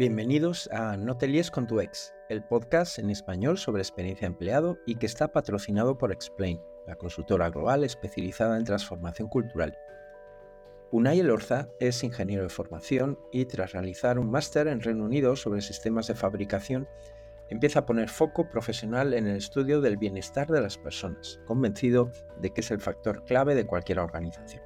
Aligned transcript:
Bienvenidos 0.00 0.66
a 0.72 0.96
No 0.96 1.18
te 1.18 1.28
líes 1.28 1.50
con 1.50 1.66
tu 1.66 1.78
ex, 1.78 2.14
el 2.30 2.42
podcast 2.42 2.98
en 2.98 3.10
español 3.10 3.58
sobre 3.58 3.82
experiencia 3.82 4.26
empleado 4.26 4.78
y 4.86 4.94
que 4.94 5.04
está 5.04 5.30
patrocinado 5.30 5.98
por 5.98 6.10
Explain, 6.10 6.58
la 6.86 6.96
consultora 6.96 7.50
global 7.50 7.84
especializada 7.84 8.56
en 8.56 8.64
transformación 8.64 9.28
cultural. 9.28 9.76
Unai 10.90 11.20
Elorza 11.20 11.68
es 11.80 12.02
ingeniero 12.02 12.44
de 12.44 12.48
formación 12.48 13.18
y 13.30 13.44
tras 13.44 13.72
realizar 13.72 14.18
un 14.18 14.30
máster 14.30 14.68
en 14.68 14.80
Reino 14.80 15.04
Unido 15.04 15.36
sobre 15.36 15.60
sistemas 15.60 16.06
de 16.06 16.14
fabricación, 16.14 16.88
empieza 17.50 17.80
a 17.80 17.84
poner 17.84 18.08
foco 18.08 18.48
profesional 18.48 19.12
en 19.12 19.26
el 19.26 19.36
estudio 19.36 19.82
del 19.82 19.98
bienestar 19.98 20.46
de 20.48 20.62
las 20.62 20.78
personas, 20.78 21.42
convencido 21.44 22.10
de 22.40 22.48
que 22.54 22.62
es 22.62 22.70
el 22.70 22.80
factor 22.80 23.22
clave 23.26 23.54
de 23.54 23.66
cualquier 23.66 23.98
organización. 23.98 24.62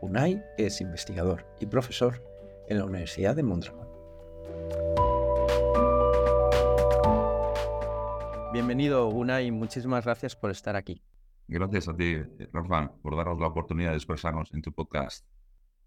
Unai 0.00 0.42
es 0.56 0.80
investigador 0.80 1.44
y 1.60 1.66
profesor 1.66 2.24
en 2.68 2.78
la 2.78 2.86
Universidad 2.86 3.36
de 3.36 3.42
Mondragón. 3.42 3.89
Bienvenido, 8.52 9.08
Unai, 9.08 9.50
muchísimas 9.50 10.04
gracias 10.04 10.36
por 10.36 10.50
estar 10.50 10.76
aquí. 10.76 11.02
Gracias 11.46 11.88
a 11.88 11.96
ti, 11.96 12.16
Rafa, 12.52 12.92
por 13.02 13.16
darnos 13.16 13.40
la 13.40 13.46
oportunidad 13.46 13.90
de 13.90 13.96
expresarnos 13.96 14.52
en 14.52 14.62
tu 14.62 14.72
podcast. 14.72 15.26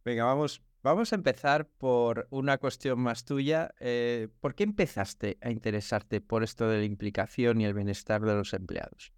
Venga, 0.04 0.26
vamos, 0.26 0.64
vamos 0.82 1.14
a 1.14 1.16
empezar 1.16 1.70
por 1.78 2.28
una 2.30 2.58
cuestión 2.58 3.00
más 3.00 3.26
tuya. 3.26 3.74
Eh, 3.80 4.28
¿Por 4.42 4.56
qué 4.56 4.64
empezaste 4.64 5.38
a 5.42 5.52
interesarte 5.52 6.20
por 6.20 6.44
esto 6.44 6.68
de 6.68 6.80
la 6.80 6.84
implicación 6.86 7.62
y 7.62 7.66
el 7.66 7.74
bienestar 7.74 8.22
de 8.22 8.34
los 8.34 8.54
empleados? 8.54 9.14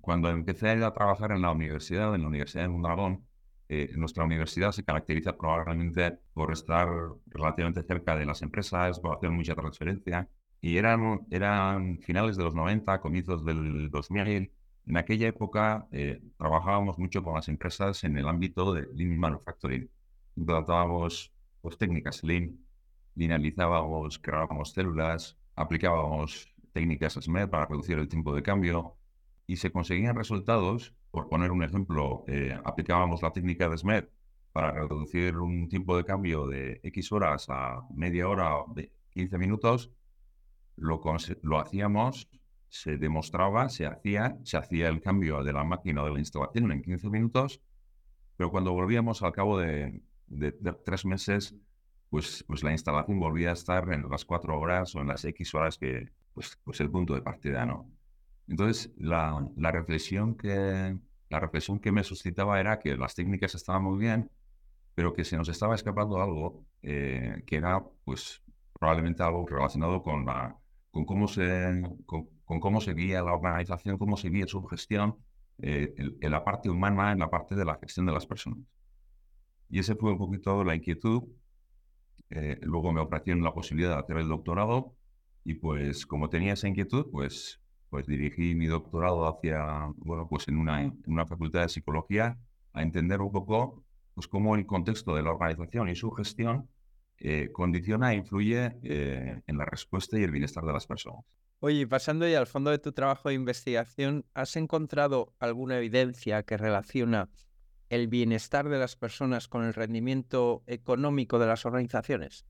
Cuando 0.00 0.30
empecé 0.30 0.70
a 0.70 0.92
trabajar 0.92 1.32
en 1.32 1.42
la 1.42 1.50
universidad, 1.50 2.14
en 2.14 2.22
la 2.22 2.28
Universidad 2.28 2.62
de 2.62 2.68
Mondragón, 2.68 3.25
eh, 3.68 3.92
nuestra 3.96 4.24
universidad 4.24 4.72
se 4.72 4.84
caracteriza 4.84 5.36
probablemente 5.36 6.18
por 6.34 6.52
estar 6.52 6.88
relativamente 7.26 7.82
cerca 7.82 8.16
de 8.16 8.26
las 8.26 8.42
empresas, 8.42 9.00
por 9.00 9.16
hacer 9.16 9.30
mucha 9.30 9.54
transferencia. 9.54 10.28
Y 10.60 10.76
eran, 10.78 11.26
eran 11.30 11.98
finales 11.98 12.36
de 12.36 12.44
los 12.44 12.54
90, 12.54 13.00
comienzos 13.00 13.44
del 13.44 13.90
2000. 13.90 14.52
En 14.86 14.96
aquella 14.96 15.28
época 15.28 15.88
eh, 15.90 16.22
trabajábamos 16.38 16.98
mucho 16.98 17.22
con 17.22 17.34
las 17.34 17.48
empresas 17.48 18.04
en 18.04 18.16
el 18.18 18.28
ámbito 18.28 18.72
de 18.72 18.86
Lean 18.94 19.18
Manufacturing. 19.18 19.90
Implantábamos 20.36 21.32
pues, 21.60 21.76
técnicas 21.76 22.22
Lean, 22.22 22.58
linealizábamos, 23.16 24.18
creábamos 24.18 24.72
células, 24.72 25.36
aplicábamos 25.56 26.54
técnicas 26.72 27.14
SMED 27.14 27.48
para 27.48 27.66
reducir 27.66 27.98
el 27.98 28.08
tiempo 28.08 28.34
de 28.34 28.42
cambio 28.42 28.96
y 29.46 29.56
se 29.56 29.72
conseguían 29.72 30.14
resultados 30.14 30.94
por 31.16 31.30
poner 31.30 31.50
un 31.50 31.62
ejemplo, 31.62 32.24
eh, 32.26 32.54
aplicábamos 32.62 33.22
la 33.22 33.32
técnica 33.32 33.70
de 33.70 33.78
SMED 33.78 34.04
para 34.52 34.70
reducir 34.70 35.38
un 35.38 35.66
tiempo 35.66 35.96
de 35.96 36.04
cambio 36.04 36.46
de 36.46 36.78
X 36.82 37.10
horas 37.10 37.46
a 37.48 37.80
media 37.94 38.28
hora 38.28 38.50
de 38.74 38.92
15 39.12 39.38
minutos, 39.38 39.90
lo, 40.76 41.00
lo 41.40 41.58
hacíamos, 41.58 42.28
se 42.68 42.98
demostraba, 42.98 43.70
se 43.70 43.86
hacía, 43.86 44.36
se 44.44 44.58
hacía 44.58 44.88
el 44.88 45.00
cambio 45.00 45.42
de 45.42 45.54
la 45.54 45.64
máquina 45.64 46.04
de 46.04 46.10
la 46.10 46.18
instalación 46.18 46.70
en 46.70 46.82
15 46.82 47.08
minutos, 47.08 47.62
pero 48.36 48.50
cuando 48.50 48.74
volvíamos 48.74 49.22
al 49.22 49.32
cabo 49.32 49.58
de, 49.58 50.02
tres 50.84 51.06
meses, 51.06 51.54
pues, 52.10 52.44
pues 52.46 52.62
la 52.62 52.72
instalación 52.72 53.18
volvía 53.18 53.48
a 53.48 53.54
estar 53.54 53.90
en 53.90 54.06
las 54.10 54.26
cuatro 54.26 54.60
horas 54.60 54.94
o 54.94 55.00
en 55.00 55.06
las 55.06 55.24
X 55.24 55.54
horas 55.54 55.78
que, 55.78 56.10
pues, 56.34 56.58
pues 56.62 56.78
el 56.80 56.90
punto 56.90 57.14
de 57.14 57.22
partida, 57.22 57.64
¿no? 57.64 57.90
Entonces, 58.48 58.92
la, 58.98 59.48
la, 59.56 59.72
reflexión 59.72 60.36
que, 60.36 60.96
la 61.28 61.40
reflexión 61.40 61.80
que 61.80 61.92
me 61.92 62.04
suscitaba 62.04 62.60
era 62.60 62.78
que 62.78 62.96
las 62.96 63.14
técnicas 63.14 63.54
estaban 63.54 63.82
muy 63.82 63.98
bien, 63.98 64.30
pero 64.94 65.12
que 65.12 65.24
se 65.24 65.36
nos 65.36 65.48
estaba 65.48 65.74
escapando 65.74 66.20
algo 66.20 66.64
eh, 66.82 67.42
que 67.46 67.56
era, 67.56 67.84
pues, 68.04 68.42
probablemente 68.78 69.22
algo 69.22 69.46
relacionado 69.46 70.02
con, 70.02 70.24
la, 70.24 70.56
con, 70.90 71.04
cómo 71.04 71.28
se, 71.28 71.82
con, 72.06 72.60
cómo 72.60 72.80
se 72.80 72.94
guía 72.94 73.22
la 73.22 73.34
organización, 73.34 73.98
cómo 73.98 74.16
se 74.16 74.30
guía 74.30 74.46
su 74.46 74.64
gestión 74.64 75.16
eh, 75.58 75.94
en, 75.96 76.30
la 76.30 76.44
parte 76.44 76.70
humana, 76.70 77.12
en 77.12 77.18
la 77.18 77.30
parte 77.30 77.54
de 77.54 77.64
la 77.64 77.76
gestión 77.76 78.06
de 78.06 78.12
las 78.12 78.26
personas. 78.26 78.58
Y 79.68 79.80
ese 79.80 79.96
fue 79.96 80.12
un 80.12 80.18
poquito 80.18 80.62
la 80.64 80.74
inquietud. 80.74 81.24
Eh, 82.30 82.58
luego 82.62 82.92
me 82.92 83.00
ofrecieron 83.00 83.42
la 83.42 83.52
posibilidad 83.52 83.94
de 83.94 84.00
hacer 84.00 84.16
el 84.18 84.28
doctorado 84.28 84.96
y 85.44 85.54
pues 85.54 86.06
como 86.06 86.28
tenía 86.28 86.54
esa 86.54 86.68
inquietud, 86.68 87.06
pues 87.10 87.60
pues 87.96 88.06
dirigí 88.06 88.54
mi 88.54 88.66
doctorado 88.66 89.26
hacia, 89.26 89.90
bueno, 89.96 90.28
pues 90.28 90.48
en 90.48 90.58
una, 90.58 90.92
una 91.06 91.24
facultad 91.24 91.62
de 91.62 91.70
psicología 91.70 92.36
a 92.74 92.82
entender 92.82 93.22
un 93.22 93.32
poco 93.32 93.86
pues 94.12 94.28
cómo 94.28 94.54
el 94.54 94.66
contexto 94.66 95.14
de 95.14 95.22
la 95.22 95.30
organización 95.30 95.88
y 95.88 95.96
su 95.96 96.10
gestión 96.10 96.68
eh, 97.16 97.48
condiciona 97.54 98.12
e 98.12 98.16
influye 98.16 98.76
eh, 98.82 99.40
en 99.46 99.56
la 99.56 99.64
respuesta 99.64 100.18
y 100.18 100.24
el 100.24 100.30
bienestar 100.30 100.62
de 100.66 100.74
las 100.74 100.86
personas. 100.86 101.24
Oye, 101.60 101.86
pasando 101.86 102.28
ya 102.28 102.38
al 102.38 102.46
fondo 102.46 102.70
de 102.70 102.78
tu 102.78 102.92
trabajo 102.92 103.30
de 103.30 103.34
investigación, 103.34 104.26
¿has 104.34 104.56
encontrado 104.56 105.32
alguna 105.38 105.78
evidencia 105.78 106.42
que 106.42 106.58
relaciona 106.58 107.30
el 107.88 108.08
bienestar 108.08 108.68
de 108.68 108.78
las 108.78 108.94
personas 108.94 109.48
con 109.48 109.64
el 109.64 109.72
rendimiento 109.72 110.64
económico 110.66 111.38
de 111.38 111.46
las 111.46 111.64
organizaciones? 111.64 112.44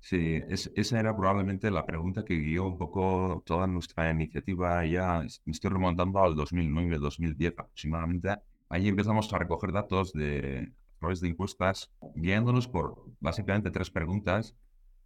Sí, 0.00 0.40
esa 0.48 1.00
era 1.00 1.16
probablemente 1.16 1.70
la 1.70 1.84
pregunta 1.84 2.24
que 2.24 2.36
guió 2.36 2.66
un 2.66 2.78
poco 2.78 3.42
toda 3.44 3.66
nuestra 3.66 4.10
iniciativa. 4.10 4.84
Ya 4.86 5.20
me 5.44 5.52
estoy 5.52 5.70
remontando 5.70 6.22
al 6.22 6.34
2009-2010 6.36 7.54
aproximadamente. 7.58 8.36
Ahí 8.68 8.88
empezamos 8.88 9.32
a 9.32 9.38
recoger 9.38 9.72
datos 9.72 10.12
de 10.12 10.72
a 10.96 10.98
través 10.98 11.20
de 11.20 11.28
encuestas, 11.28 11.90
guiándonos 12.14 12.68
por 12.68 13.04
básicamente 13.20 13.70
tres 13.70 13.90
preguntas. 13.90 14.54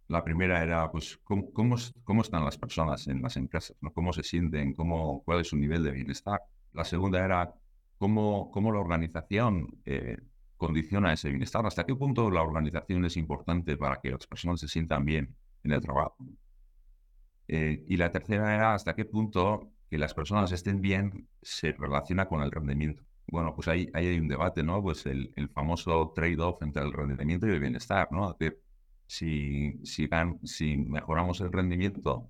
La 0.07 0.23
primera 0.23 0.61
era, 0.63 0.89
pues, 0.91 1.19
¿cómo, 1.23 1.51
cómo, 1.51 2.21
están 2.21 2.45
las 2.45 2.57
personas 2.57 3.07
en 3.07 3.21
las 3.21 3.37
empresas? 3.37 3.75
¿no? 3.81 3.91
¿Cómo 3.93 4.13
se 4.13 4.23
sienten? 4.23 4.73
Cómo, 4.73 5.23
¿Cuál 5.23 5.41
es 5.41 5.47
su 5.47 5.57
nivel 5.57 5.83
de 5.83 5.91
bienestar? 5.91 6.41
La 6.73 6.83
segunda 6.85 7.23
era, 7.23 7.53
¿cómo, 7.97 8.51
cómo 8.51 8.71
la 8.71 8.79
organización 8.79 9.67
eh, 9.85 10.17
condiciona 10.61 11.11
ese 11.11 11.29
bienestar? 11.29 11.65
¿Hasta 11.65 11.85
qué 11.85 11.95
punto 11.95 12.29
la 12.29 12.43
organización 12.43 13.03
es 13.05 13.17
importante 13.17 13.77
para 13.77 13.99
que 13.99 14.11
las 14.11 14.27
personas 14.27 14.59
se 14.59 14.67
sientan 14.67 15.03
bien 15.03 15.35
en 15.63 15.71
el 15.71 15.81
trabajo? 15.81 16.23
Eh, 17.47 17.83
y 17.87 17.97
la 17.97 18.11
tercera 18.11 18.53
era 18.53 18.75
hasta 18.75 18.93
qué 18.93 19.05
punto 19.05 19.71
que 19.89 19.97
las 19.97 20.13
personas 20.13 20.51
estén 20.51 20.79
bien 20.79 21.27
se 21.41 21.71
relaciona 21.71 22.27
con 22.27 22.43
el 22.43 22.51
rendimiento. 22.51 23.03
Bueno, 23.25 23.55
pues 23.55 23.69
ahí, 23.69 23.89
hay 23.95 24.19
un 24.19 24.27
debate, 24.27 24.61
¿no? 24.61 24.83
Pues 24.83 25.07
el, 25.07 25.33
famoso 25.51 26.13
trade-off 26.15 26.61
entre 26.61 26.83
el 26.83 26.93
rendimiento 26.93 27.47
y 27.47 27.51
el 27.51 27.59
bienestar, 27.59 28.09
¿no? 28.11 28.37
si, 29.07 29.79
si, 29.83 30.07
si 30.43 30.77
mejoramos 30.77 31.41
el 31.41 31.51
rendimiento, 31.51 32.29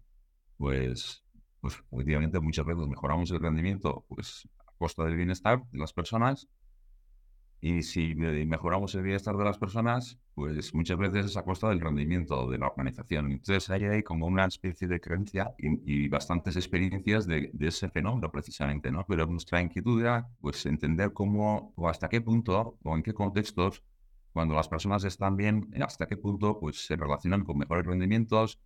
pues, 0.56 1.22
pues 1.60 1.84
efectivamente 1.92 2.40
muchas 2.40 2.66
veces 2.66 2.88
mejoramos 2.88 3.30
el 3.32 3.42
rendimiento 3.42 4.06
pues, 4.08 4.48
a 4.66 4.72
costa 4.78 5.04
del 5.04 5.18
bienestar 5.18 5.62
de 5.70 5.80
las 5.80 5.92
personas 5.92 6.48
y 7.62 7.84
si 7.84 8.16
mejoramos 8.16 8.96
el 8.96 9.04
bienestar 9.04 9.38
de 9.38 9.46
las 9.46 9.60
personas, 9.60 10.18
pues 10.34 10.74
muchas 10.74 10.98
veces 10.98 11.28
es 11.28 11.38
a 11.38 11.44
costa 11.44 11.70
del 11.70 11.80
rendimiento 11.80 12.50
de 12.50 12.58
la 12.58 12.68
organización. 12.68 13.32
Entonces 13.32 13.70
ahí 13.70 13.84
hay 13.84 14.02
como 14.02 14.26
una 14.26 14.46
especie 14.46 14.88
de 14.88 15.00
creencia 15.00 15.54
y, 15.60 16.08
bastantes 16.08 16.56
experiencias 16.56 17.28
de, 17.28 17.52
ese 17.60 17.90
fenómeno 17.90 18.32
precisamente, 18.32 18.92
¿no? 18.92 19.06
Pero 19.08 19.28
nuestra 19.28 19.62
inquietud 19.62 20.02
era 20.02 20.28
pues 20.42 20.66
entender 20.66 21.14
cómo 21.14 21.72
o 21.76 21.88
hasta 21.88 22.10
qué 22.10 22.20
punto 22.20 22.80
o 22.82 22.96
en 22.98 23.04
qué 23.04 23.14
contextos 23.14 23.84
cuando 24.34 24.56
las 24.56 24.68
personas 24.68 25.04
están 25.04 25.36
bien, 25.38 25.70
hasta 25.82 26.08
qué 26.08 26.18
punto 26.18 26.60
pues 26.60 26.86
se 26.88 26.96
relacionan 26.96 27.44
con 27.44 27.60
mejores 27.60 27.86
rendimientos, 27.86 28.60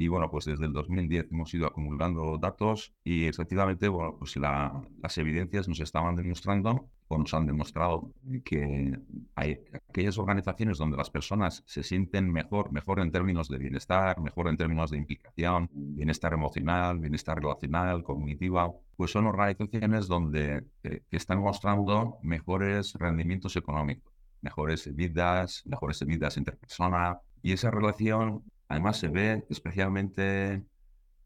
y 0.00 0.08
bueno, 0.08 0.30
pues 0.30 0.46
desde 0.46 0.64
el 0.64 0.72
2010 0.72 1.26
hemos 1.30 1.52
ido 1.52 1.66
acumulando 1.66 2.38
datos 2.38 2.94
y 3.04 3.26
efectivamente, 3.26 3.86
bueno, 3.86 4.16
pues 4.18 4.34
las 4.36 5.18
evidencias 5.18 5.68
nos 5.68 5.78
estaban 5.80 6.16
demostrando 6.16 6.88
o 7.08 7.18
nos 7.18 7.34
han 7.34 7.46
demostrado 7.46 8.10
que 8.42 8.98
hay 9.34 9.60
aquellas 9.90 10.16
organizaciones 10.16 10.78
donde 10.78 10.96
las 10.96 11.10
personas 11.10 11.62
se 11.66 11.82
sienten 11.82 12.32
mejor, 12.32 12.72
mejor 12.72 13.00
en 13.00 13.12
términos 13.12 13.50
de 13.50 13.58
bienestar, 13.58 14.18
mejor 14.22 14.48
en 14.48 14.56
términos 14.56 14.90
de 14.90 14.96
implicación, 14.96 15.68
bienestar 15.70 16.32
emocional, 16.32 16.98
bienestar 16.98 17.38
relacional, 17.38 18.02
cognitiva, 18.02 18.72
pues 18.96 19.10
son 19.10 19.26
organizaciones 19.26 20.08
donde 20.08 20.64
eh, 20.82 21.02
están 21.10 21.40
mostrando 21.40 22.16
mejores 22.22 22.94
rendimientos 22.94 23.54
económicos, 23.54 24.14
mejores 24.40 24.96
vidas, 24.96 25.62
mejores 25.66 26.02
vidas 26.06 26.38
entre 26.38 26.56
personas 26.56 27.18
y 27.42 27.52
esa 27.52 27.70
relación 27.70 28.42
Además, 28.70 28.98
se 28.98 29.08
ve 29.08 29.44
especialmente 29.50 30.64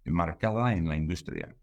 marcada 0.07 0.73
en 0.73 0.89
la 0.89 0.97
industria, 0.97 1.55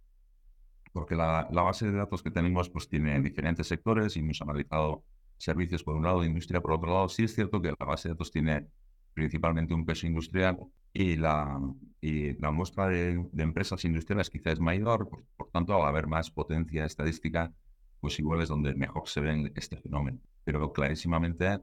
porque 0.94 1.16
la, 1.16 1.50
base 1.52 1.88
de 1.88 1.98
datos 1.98 2.22
que 2.22 2.30
tenemos 2.30 2.70
pues, 2.70 2.88
tiene 2.88 3.20
diferentes 3.20 3.68
sectores 3.68 4.16
y 4.16 4.20
hemos 4.20 4.40
analizado 4.44 5.04
servicios 5.38 5.84
por 5.84 5.96
un 5.96 6.04
lado, 6.04 6.24
industria 6.24 6.62
por 6.62 6.74
otro 6.74 6.94
lado. 6.94 7.10
Sí 7.10 7.24
es 7.24 7.34
cierto 7.34 7.60
que 7.64 7.74
la 7.80 7.86
base 7.88 8.10
de 8.10 8.14
datos 8.14 8.32
tiene 8.32 8.68
principalmente 9.16 9.74
un 9.74 9.84
peso 9.84 10.06
industrial 10.06 10.60
y 10.94 11.16
la, 11.16 11.60
y 12.00 12.34
la 12.40 12.52
muestra 12.52 12.88
de, 12.88 13.28
empresas 13.40 13.84
industriales 13.84 14.30
quizás 14.30 14.54
es 14.54 14.60
mayor, 14.60 15.10
por, 15.10 15.26
por, 15.36 15.50
tanto, 15.50 15.74
al 15.74 15.88
haber 15.88 16.06
más 16.06 16.30
potencia 16.30 16.86
estadística, 16.86 17.52
pues 18.00 18.20
igual 18.20 18.44
es 18.44 18.50
donde 18.50 18.76
mejor 18.76 19.10
se 19.10 19.20
ve 19.20 19.52
este 19.56 19.78
fenómeno. 19.78 20.20
Pero 20.44 20.72
clarísimamente 20.72 21.60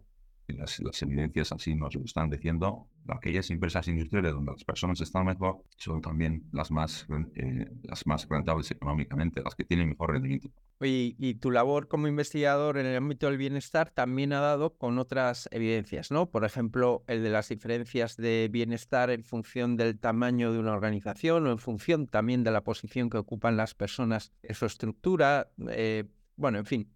las, 0.54 1.02
evidencias 1.02 1.52
así 1.52 1.74
nos 1.74 1.94
lo 1.94 2.04
están 2.04 2.30
diciendo, 2.30 2.88
aquellas 3.08 3.50
empresas 3.50 3.86
industriales 3.88 4.32
donde 4.32 4.52
las 4.52 4.64
personas 4.64 5.00
están 5.00 5.26
mejor 5.26 5.62
son 5.76 6.00
también 6.00 6.44
las 6.52 6.70
más, 6.70 7.06
eh, 7.34 7.66
las 7.82 8.06
más 8.06 8.26
rentables 8.28 8.70
económicamente, 8.70 9.42
las 9.42 9.54
que 9.54 9.64
tienen 9.64 9.90
mejor 9.90 10.12
rendimiento. 10.12 10.50
Y 10.80 11.34
tu 11.34 11.50
labor 11.50 11.88
como 11.88 12.06
investigador 12.06 12.78
en 12.78 12.86
el 12.86 12.96
ámbito 12.96 13.26
del 13.26 13.36
bienestar 13.36 13.90
también 13.90 14.32
ha 14.32 14.40
dado 14.40 14.76
con 14.76 14.98
otras 14.98 15.48
evidencias, 15.50 16.12
¿no? 16.12 16.30
Por 16.30 16.44
ejemplo, 16.44 17.02
el 17.08 17.22
de 17.22 17.30
las 17.30 17.48
diferencias 17.48 18.16
de 18.16 18.48
bienestar 18.50 19.10
en 19.10 19.24
función 19.24 19.76
del 19.76 19.98
tamaño 19.98 20.52
de 20.52 20.58
una 20.60 20.72
organización 20.72 21.46
o 21.46 21.50
en 21.50 21.58
función 21.58 22.06
también 22.06 22.44
de 22.44 22.52
la 22.52 22.62
posición 22.62 23.10
que 23.10 23.18
ocupan 23.18 23.56
las 23.56 23.74
personas 23.74 24.32
en 24.42 24.54
su 24.54 24.66
estructura. 24.66 25.50
Eh, 25.70 26.04
bueno, 26.36 26.58
en 26.58 26.66
fin, 26.66 26.88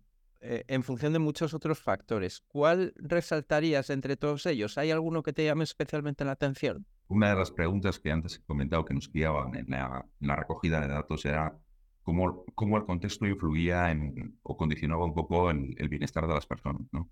eh, 0.44 0.64
en 0.66 0.82
función 0.82 1.12
de 1.12 1.20
muchos 1.20 1.54
otros 1.54 1.78
factores. 1.78 2.42
¿Cuál 2.48 2.92
resaltarías 2.96 3.90
entre 3.90 4.16
todos 4.16 4.44
ellos? 4.46 4.76
¿Hay 4.76 4.90
alguno 4.90 5.22
que 5.22 5.32
te 5.32 5.44
llame 5.44 5.62
especialmente 5.62 6.24
la 6.24 6.32
atención? 6.32 6.84
Una 7.06 7.30
de 7.30 7.36
las 7.36 7.52
preguntas 7.52 8.00
que 8.00 8.10
antes 8.10 8.36
he 8.36 8.42
comentado 8.42 8.84
que 8.84 8.94
nos 8.94 9.10
guiaban 9.12 9.54
en 9.54 9.70
la, 9.70 10.36
recogida 10.36 10.80
de 10.80 10.88
datos 10.88 11.24
era 11.26 11.56
cómo, 12.02 12.44
cómo, 12.56 12.76
el 12.76 12.84
contexto 12.84 13.26
influía 13.26 13.92
en, 13.92 14.36
o 14.42 14.56
condicionaba 14.56 15.04
un 15.04 15.14
poco 15.14 15.50
el, 15.50 15.76
el 15.78 15.88
bienestar 15.88 16.26
de 16.26 16.34
las 16.34 16.46
personas, 16.46 16.82
¿no? 16.90 17.08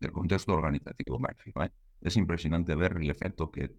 El 0.00 0.10
contexto 0.10 0.52
organizativo, 0.52 1.20
¿eh? 1.62 1.70
Es 2.00 2.16
impresionante 2.16 2.74
ver 2.74 2.96
el 2.96 3.10
efecto 3.10 3.50
que, 3.50 3.70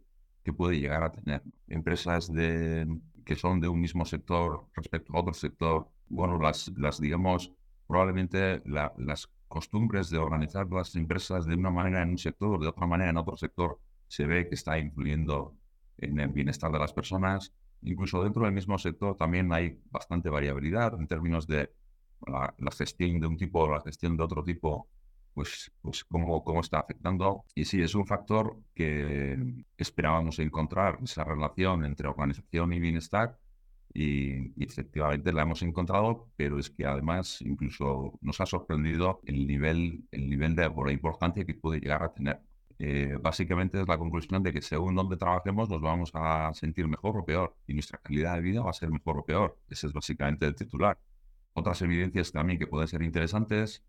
que 0.44 0.54
puede 0.54 0.80
llegar 0.80 1.04
a 1.04 1.12
tener. 1.12 1.42
Empresas 1.68 2.32
de, 2.32 2.88
que 3.26 3.36
son 3.36 3.60
de 3.60 3.68
un 3.68 3.82
mismo 3.82 4.06
sector 4.06 4.68
respecto 4.76 5.14
a 5.14 5.20
otro 5.20 5.34
sector, 5.34 5.90
bueno, 6.08 6.40
las, 6.40 6.72
las 6.78 7.02
digamos, 7.02 7.52
probablemente 7.92 8.62
las 8.66 9.30
costumbres 9.50 10.10
de 10.10 10.18
organizar 10.18 10.66
las 10.72 10.96
empresas 10.96 11.46
de 11.46 11.56
una 11.56 11.72
manera 11.72 12.02
en 12.02 12.12
un 12.12 12.18
sector, 12.18 12.58
de 12.58 12.70
otra 12.70 12.88
manera 12.88 13.10
en 13.10 13.18
otro 13.18 13.36
sector, 13.36 13.82
se 14.08 14.26
ve 14.26 14.48
que 14.48 14.56
está 14.56 14.80
influyendo 14.80 15.58
en 15.98 16.18
el 16.18 16.30
bienestar 16.30 16.72
de 16.72 16.80
las 16.80 16.94
personas. 16.94 17.54
Incluso 17.82 18.24
dentro 18.24 18.46
del 18.46 18.54
mismo 18.54 18.78
sector 18.78 19.18
también 19.18 19.52
hay 19.52 19.78
bastante 19.90 20.30
variabilidad 20.30 20.94
en 20.98 21.06
términos 21.06 21.46
de 21.48 21.70
la, 22.26 22.56
gestión 22.72 23.20
de 23.20 23.28
un 23.28 23.36
tipo 23.36 23.60
o 23.60 23.70
la 23.70 23.82
gestión 23.82 24.16
de 24.16 24.24
otro 24.24 24.42
tipo, 24.42 24.88
pues, 25.34 25.70
pues 25.82 26.06
cómo, 26.06 26.46
cómo 26.46 26.62
está 26.62 26.80
afectando. 26.80 27.44
Y 27.54 27.66
sí, 27.66 27.82
es 27.82 27.94
un 27.94 28.08
factor 28.08 28.58
que 28.74 29.38
esperábamos 29.76 30.40
encontrar, 30.40 30.98
esa 31.04 31.26
relación 31.26 31.84
entre 31.84 32.08
organización 32.08 32.72
y 32.72 32.80
bienestar, 32.80 33.38
y, 33.94 34.64
efectivamente 34.64 35.34
la 35.34 35.44
hemos 35.44 35.62
encontrado, 35.64 36.30
pero 36.36 36.60
es 36.60 36.70
que 36.70 36.86
además 36.86 37.42
incluso 37.42 38.18
nos 38.22 38.40
ha 38.42 38.46
sorprendido 38.46 39.22
el 39.26 39.48
nivel, 39.48 40.04
el 40.12 40.30
nivel 40.30 40.56
de 40.56 40.70
la 40.70 40.92
importancia 40.92 41.46
que 41.46 41.54
puede 41.56 41.80
llegar 41.80 42.04
a 42.04 42.14
tener. 42.14 42.42
Eh, 42.80 43.18
básicamente 43.22 43.80
es 43.80 43.88
la 43.88 43.98
conclusión 43.98 44.42
de 44.42 44.52
que 44.54 44.62
según 44.62 44.96
donde 44.96 45.16
trabajemos 45.16 45.70
nos 45.70 45.82
vamos 45.82 46.12
a 46.16 46.52
sentir 46.54 46.88
mejor 46.88 47.16
o 47.18 47.26
peor 47.26 47.56
y 47.68 47.74
nuestra 47.76 48.00
calidad 48.00 48.36
de 48.36 48.42
vida 48.42 48.62
va 48.64 48.72
a 48.72 48.74
ser 48.74 48.90
mejor 48.90 49.20
o 49.20 49.26
peor. 49.26 49.58
Ese 49.70 49.88
es 49.88 49.94
básicamente 49.94 50.48
el 50.48 50.56
titular. 50.56 50.98
Otras 51.54 51.82
evidencias 51.82 52.32
también 52.32 52.58
que 52.60 52.68
pueden 52.68 52.88
ser 52.88 53.04
interesantes 53.04 53.84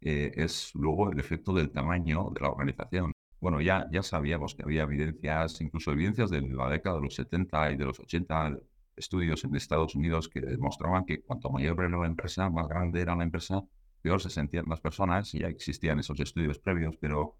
eh, 0.00 0.32
es 0.36 0.74
luego 0.74 1.12
el 1.12 1.20
efecto 1.20 1.52
del 1.52 1.70
tamaño 1.70 2.30
de 2.34 2.40
la 2.40 2.50
organización. 2.50 3.12
Bueno, 3.40 3.60
ya, 3.60 3.86
ya 3.92 4.02
sabíamos 4.02 4.54
que 4.54 4.62
había 4.64 4.82
evidencias, 4.82 5.60
incluso 5.60 5.92
evidencias 5.92 6.30
de 6.30 6.40
la 6.42 6.68
década 6.68 6.96
de 6.96 7.02
los 7.02 7.14
70 7.14 7.72
y 7.72 7.76
de 7.76 7.84
los 7.84 8.00
80 8.00 8.58
estudios 8.96 9.44
en 9.44 9.54
Estados 9.54 9.94
Unidos 9.94 10.28
que 10.28 10.40
demostraban 10.40 11.04
que 11.04 11.22
cuanto 11.22 11.50
mayor 11.50 11.84
era 11.84 11.98
la 11.98 12.06
empresa, 12.06 12.50
más 12.50 12.68
grande 12.68 13.00
era 13.00 13.14
la 13.14 13.24
empresa, 13.24 13.62
peor 14.02 14.20
se 14.20 14.30
sentían 14.30 14.66
las 14.68 14.80
personas. 14.80 15.32
Ya 15.32 15.48
existían 15.48 15.98
esos 15.98 16.20
estudios 16.20 16.58
previos, 16.58 16.96
pero 16.96 17.36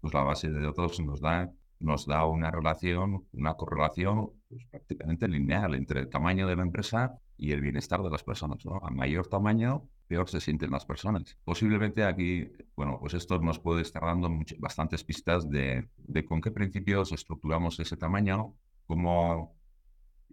pues 0.00 0.14
la 0.14 0.22
base 0.22 0.48
de 0.50 0.60
datos 0.60 1.00
nos 1.00 1.20
da, 1.20 1.52
nos 1.80 2.06
da 2.06 2.24
una 2.24 2.50
relación, 2.50 3.26
una 3.32 3.54
correlación 3.54 4.30
pues, 4.48 4.64
prácticamente 4.70 5.28
lineal 5.28 5.74
entre 5.74 6.00
el 6.00 6.08
tamaño 6.08 6.46
de 6.46 6.56
la 6.56 6.62
empresa 6.62 7.18
y 7.36 7.52
el 7.52 7.60
bienestar 7.60 8.02
de 8.02 8.10
las 8.10 8.24
personas. 8.24 8.64
¿no? 8.64 8.80
A 8.82 8.90
mayor 8.90 9.26
tamaño, 9.26 9.88
peor 10.06 10.28
se 10.28 10.40
sienten 10.40 10.70
las 10.70 10.86
personas. 10.86 11.36
Posiblemente 11.44 12.04
aquí, 12.04 12.50
bueno, 12.74 12.98
pues 13.00 13.14
esto 13.14 13.38
nos 13.38 13.58
puede 13.58 13.82
estar 13.82 14.02
dando 14.02 14.30
bastantes 14.58 15.04
pistas 15.04 15.48
de, 15.50 15.88
de 15.98 16.24
con 16.24 16.40
qué 16.40 16.50
principios 16.50 17.12
estructuramos 17.12 17.78
ese 17.80 17.96
tamaño, 17.96 18.54
cómo 18.86 19.57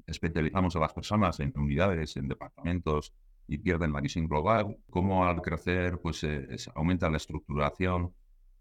especializamos 0.07 0.75
a 0.75 0.79
las 0.79 0.93
personas 0.93 1.39
en 1.39 1.53
unidades, 1.55 2.17
en 2.17 2.27
departamentos 2.27 3.13
y 3.47 3.57
pierden 3.57 3.93
la 3.93 4.01
visión 4.01 4.27
global, 4.27 4.77
cómo 4.89 5.25
al 5.25 5.41
crecer 5.41 5.99
pues 6.01 6.23
eh, 6.23 6.47
aumenta 6.75 7.09
la 7.09 7.17
estructuración 7.17 8.13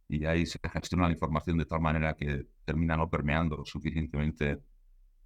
y 0.08 0.26
ahí 0.26 0.46
se 0.46 0.58
gestiona 0.72 1.06
la 1.06 1.12
información 1.12 1.58
de 1.58 1.64
tal 1.64 1.80
manera 1.80 2.14
que 2.14 2.46
termina 2.64 2.96
no 2.96 3.08
permeando 3.08 3.64
suficientemente 3.64 4.60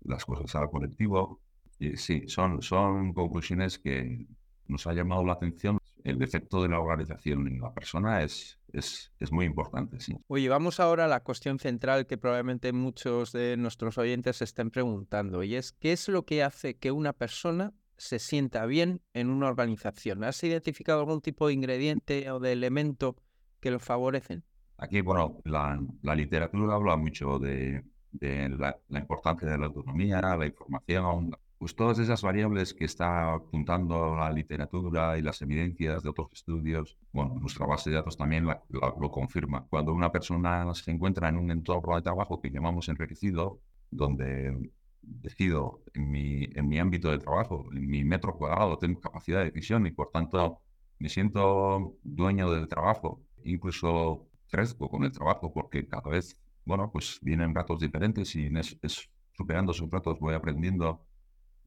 las 0.02 0.24
cosas 0.24 0.54
al 0.54 0.70
colectivo. 0.70 1.40
Y 1.78 1.96
sí, 1.96 2.24
son, 2.28 2.62
son 2.62 3.12
conclusiones 3.12 3.78
que 3.78 4.26
nos 4.68 4.86
ha 4.86 4.92
llamado 4.92 5.24
la 5.24 5.32
atención 5.32 5.78
el 6.04 6.22
efecto 6.22 6.62
de 6.62 6.68
la 6.68 6.80
organización 6.80 7.46
en 7.48 7.60
la 7.60 7.72
persona 7.72 8.22
es, 8.22 8.58
es, 8.72 9.12
es, 9.18 9.32
muy 9.32 9.46
importante. 9.46 10.00
Sí. 10.00 10.16
Oye, 10.28 10.48
vamos 10.48 10.80
ahora 10.80 11.04
a 11.04 11.08
la 11.08 11.22
cuestión 11.22 11.58
central 11.58 12.06
que 12.06 12.18
probablemente 12.18 12.72
muchos 12.72 13.32
de 13.32 13.56
nuestros 13.56 13.98
oyentes 13.98 14.40
estén 14.42 14.70
preguntando, 14.70 15.42
y 15.42 15.54
es 15.54 15.72
¿qué 15.72 15.92
es 15.92 16.08
lo 16.08 16.24
que 16.24 16.42
hace 16.42 16.76
que 16.76 16.92
una 16.92 17.12
persona 17.12 17.72
se 17.96 18.18
sienta 18.18 18.64
bien 18.66 19.02
en 19.12 19.28
una 19.28 19.48
organización? 19.48 20.24
¿Has 20.24 20.42
identificado 20.44 21.00
algún 21.00 21.20
tipo 21.20 21.48
de 21.48 21.54
ingrediente 21.54 22.30
o 22.30 22.38
de 22.38 22.52
elemento 22.52 23.16
que 23.60 23.70
lo 23.70 23.80
favorecen? 23.80 24.44
Aquí, 24.76 25.00
bueno, 25.00 25.40
la, 25.44 25.80
la 26.02 26.14
literatura 26.14 26.74
habla 26.74 26.96
mucho 26.96 27.40
de, 27.40 27.82
de 28.12 28.48
la, 28.50 28.78
la, 28.88 29.00
importancia 29.00 29.48
de 29.48 29.58
la 29.58 29.66
autonomía, 29.66 30.20
la 30.20 30.46
información, 30.46 31.32
pues 31.58 31.74
todas 31.74 31.98
esas 31.98 32.22
variables 32.22 32.72
que 32.72 32.84
está 32.84 33.34
apuntando 33.34 34.14
la 34.14 34.30
literatura 34.30 35.18
y 35.18 35.22
las 35.22 35.42
evidencias 35.42 36.02
de 36.04 36.10
otros 36.10 36.28
estudios, 36.32 36.96
bueno, 37.12 37.34
nuestra 37.40 37.66
base 37.66 37.90
de 37.90 37.96
datos 37.96 38.16
también 38.16 38.46
lo 38.46 39.10
confirma. 39.10 39.66
Cuando 39.68 39.92
una 39.92 40.12
persona 40.12 40.72
se 40.74 40.92
encuentra 40.92 41.28
en 41.28 41.36
un 41.36 41.50
entorno 41.50 41.96
de 41.96 42.02
trabajo 42.02 42.40
que 42.40 42.50
llamamos 42.50 42.88
enriquecido, 42.88 43.60
donde 43.90 44.70
decido 45.02 45.82
en 45.94 46.10
mi, 46.10 46.44
en 46.54 46.68
mi 46.68 46.78
ámbito 46.78 47.10
de 47.10 47.18
trabajo, 47.18 47.66
en 47.72 47.88
mi 47.88 48.04
metro 48.04 48.36
cuadrado, 48.36 48.78
tengo 48.78 49.00
capacidad 49.00 49.40
de 49.40 49.46
decisión 49.46 49.86
y 49.86 49.90
por 49.90 50.10
tanto 50.10 50.60
me 50.98 51.08
siento 51.08 51.96
dueño 52.02 52.50
del 52.50 52.68
trabajo, 52.68 53.22
incluso 53.44 54.28
crezco 54.48 54.88
con 54.88 55.04
el 55.04 55.12
trabajo 55.12 55.52
porque 55.52 55.86
cada 55.86 56.10
vez, 56.10 56.40
bueno, 56.64 56.90
pues 56.92 57.18
vienen 57.22 57.54
ratos 57.54 57.80
diferentes 57.80 58.34
y 58.36 58.48
es, 58.82 59.10
superando 59.32 59.72
esos 59.72 59.90
ratos 59.90 60.18
voy 60.18 60.34
aprendiendo 60.34 61.06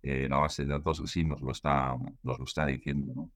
eh, 0.04 0.28
la 0.30 0.38
base 0.38 0.66
de 0.66 0.70
datos 0.70 1.02
sí 1.06 1.24
nos 1.24 1.42
lo 1.42 1.52
está, 1.52 1.96
nos 2.24 2.40
lo 2.40 2.46
está 2.46 2.66
diciendo. 2.66 3.30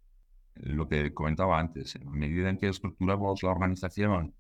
Lo 0.55 0.87
que 0.87 1.13
comentaba 1.13 1.59
antes, 1.59 1.95
en 1.95 2.09
medida 2.11 2.49
en 2.49 2.57
que 2.57 2.69
estructuramos 2.69 3.43
la 3.43 3.51
organización 3.51 4.33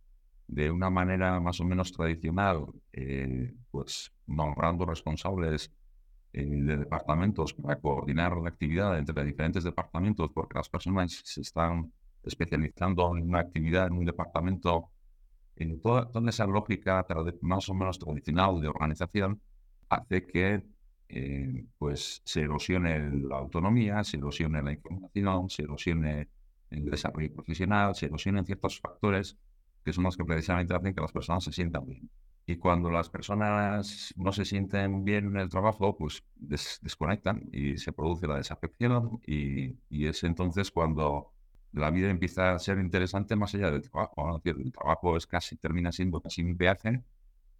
de 0.47 0.71
una 0.71 0.89
manera 0.89 1.39
más 1.39 1.59
o 1.59 1.65
menos 1.65 1.91
tradicional, 1.91 2.65
eh, 2.93 3.53
pues 3.71 4.11
nombrando 4.27 4.85
responsables 4.85 5.71
eh, 6.33 6.45
de 6.45 6.77
departamentos 6.77 7.53
para 7.53 7.79
coordinar 7.79 8.37
la 8.37 8.49
actividad 8.49 8.97
entre 8.97 9.23
diferentes 9.23 9.63
departamentos, 9.63 10.31
porque 10.33 10.57
las 10.57 10.69
personas 10.69 11.21
se 11.23 11.41
están 11.41 11.91
especializando 12.23 13.15
en 13.17 13.29
una 13.29 13.39
actividad 13.39 13.87
en 13.87 13.93
un 13.93 14.05
departamento, 14.05 14.89
en 15.55 15.79
toda, 15.81 16.09
toda 16.09 16.29
esa 16.29 16.45
lógica 16.45 17.05
más 17.41 17.69
o 17.69 17.73
menos 17.73 17.99
tradicional 17.99 18.59
de 18.61 18.67
organización 18.67 19.41
hace 19.89 20.25
que 20.25 20.63
eh, 21.09 21.65
pues 21.77 22.21
se 22.25 22.41
erosione 22.41 23.11
la 23.27 23.37
autonomía, 23.37 24.03
se 24.03 24.17
erosione 24.17 24.61
la 24.61 24.71
información, 24.73 25.49
se 25.49 25.63
erosione 25.63 26.29
el 26.69 26.85
desarrollo 26.85 27.33
profesional, 27.33 27.95
se 27.95 28.07
erosionen 28.07 28.45
ciertos 28.45 28.79
factores 28.79 29.37
que 29.83 29.93
son 29.93 30.03
los 30.03 30.17
que 30.17 30.25
precisamente 30.25 30.73
hacen 30.73 30.95
que 30.95 31.01
las 31.01 31.11
personas 31.11 31.43
se 31.43 31.51
sientan 31.51 31.85
bien. 31.85 32.09
Y 32.47 32.57
cuando 32.57 32.91
las 32.91 33.09
personas 33.09 34.13
no 34.17 34.31
se 34.31 34.45
sienten 34.45 35.03
bien 35.03 35.27
en 35.27 35.37
el 35.37 35.49
trabajo, 35.49 35.97
pues 35.97 36.23
desconectan 36.35 37.49
y 37.51 37.77
se 37.77 37.91
produce 37.91 38.27
la 38.27 38.37
desafección 38.37 39.19
y, 39.25 39.77
y, 39.89 40.07
es 40.07 40.23
entonces 40.23 40.69
cuando 40.71 41.31
la 41.71 41.89
vida 41.91 42.09
empieza 42.09 42.53
a 42.53 42.59
ser 42.59 42.79
interesante 42.79 43.35
más 43.35 43.53
allá 43.55 43.71
del 43.71 43.81
trabajo. 43.89 44.41
El 44.43 44.71
trabajo 44.71 45.17
es 45.17 45.25
casi, 45.27 45.55
termina 45.55 45.91
siendo 45.91 46.21
casi 46.21 46.43
un 46.43 46.55
viaje 46.57 47.03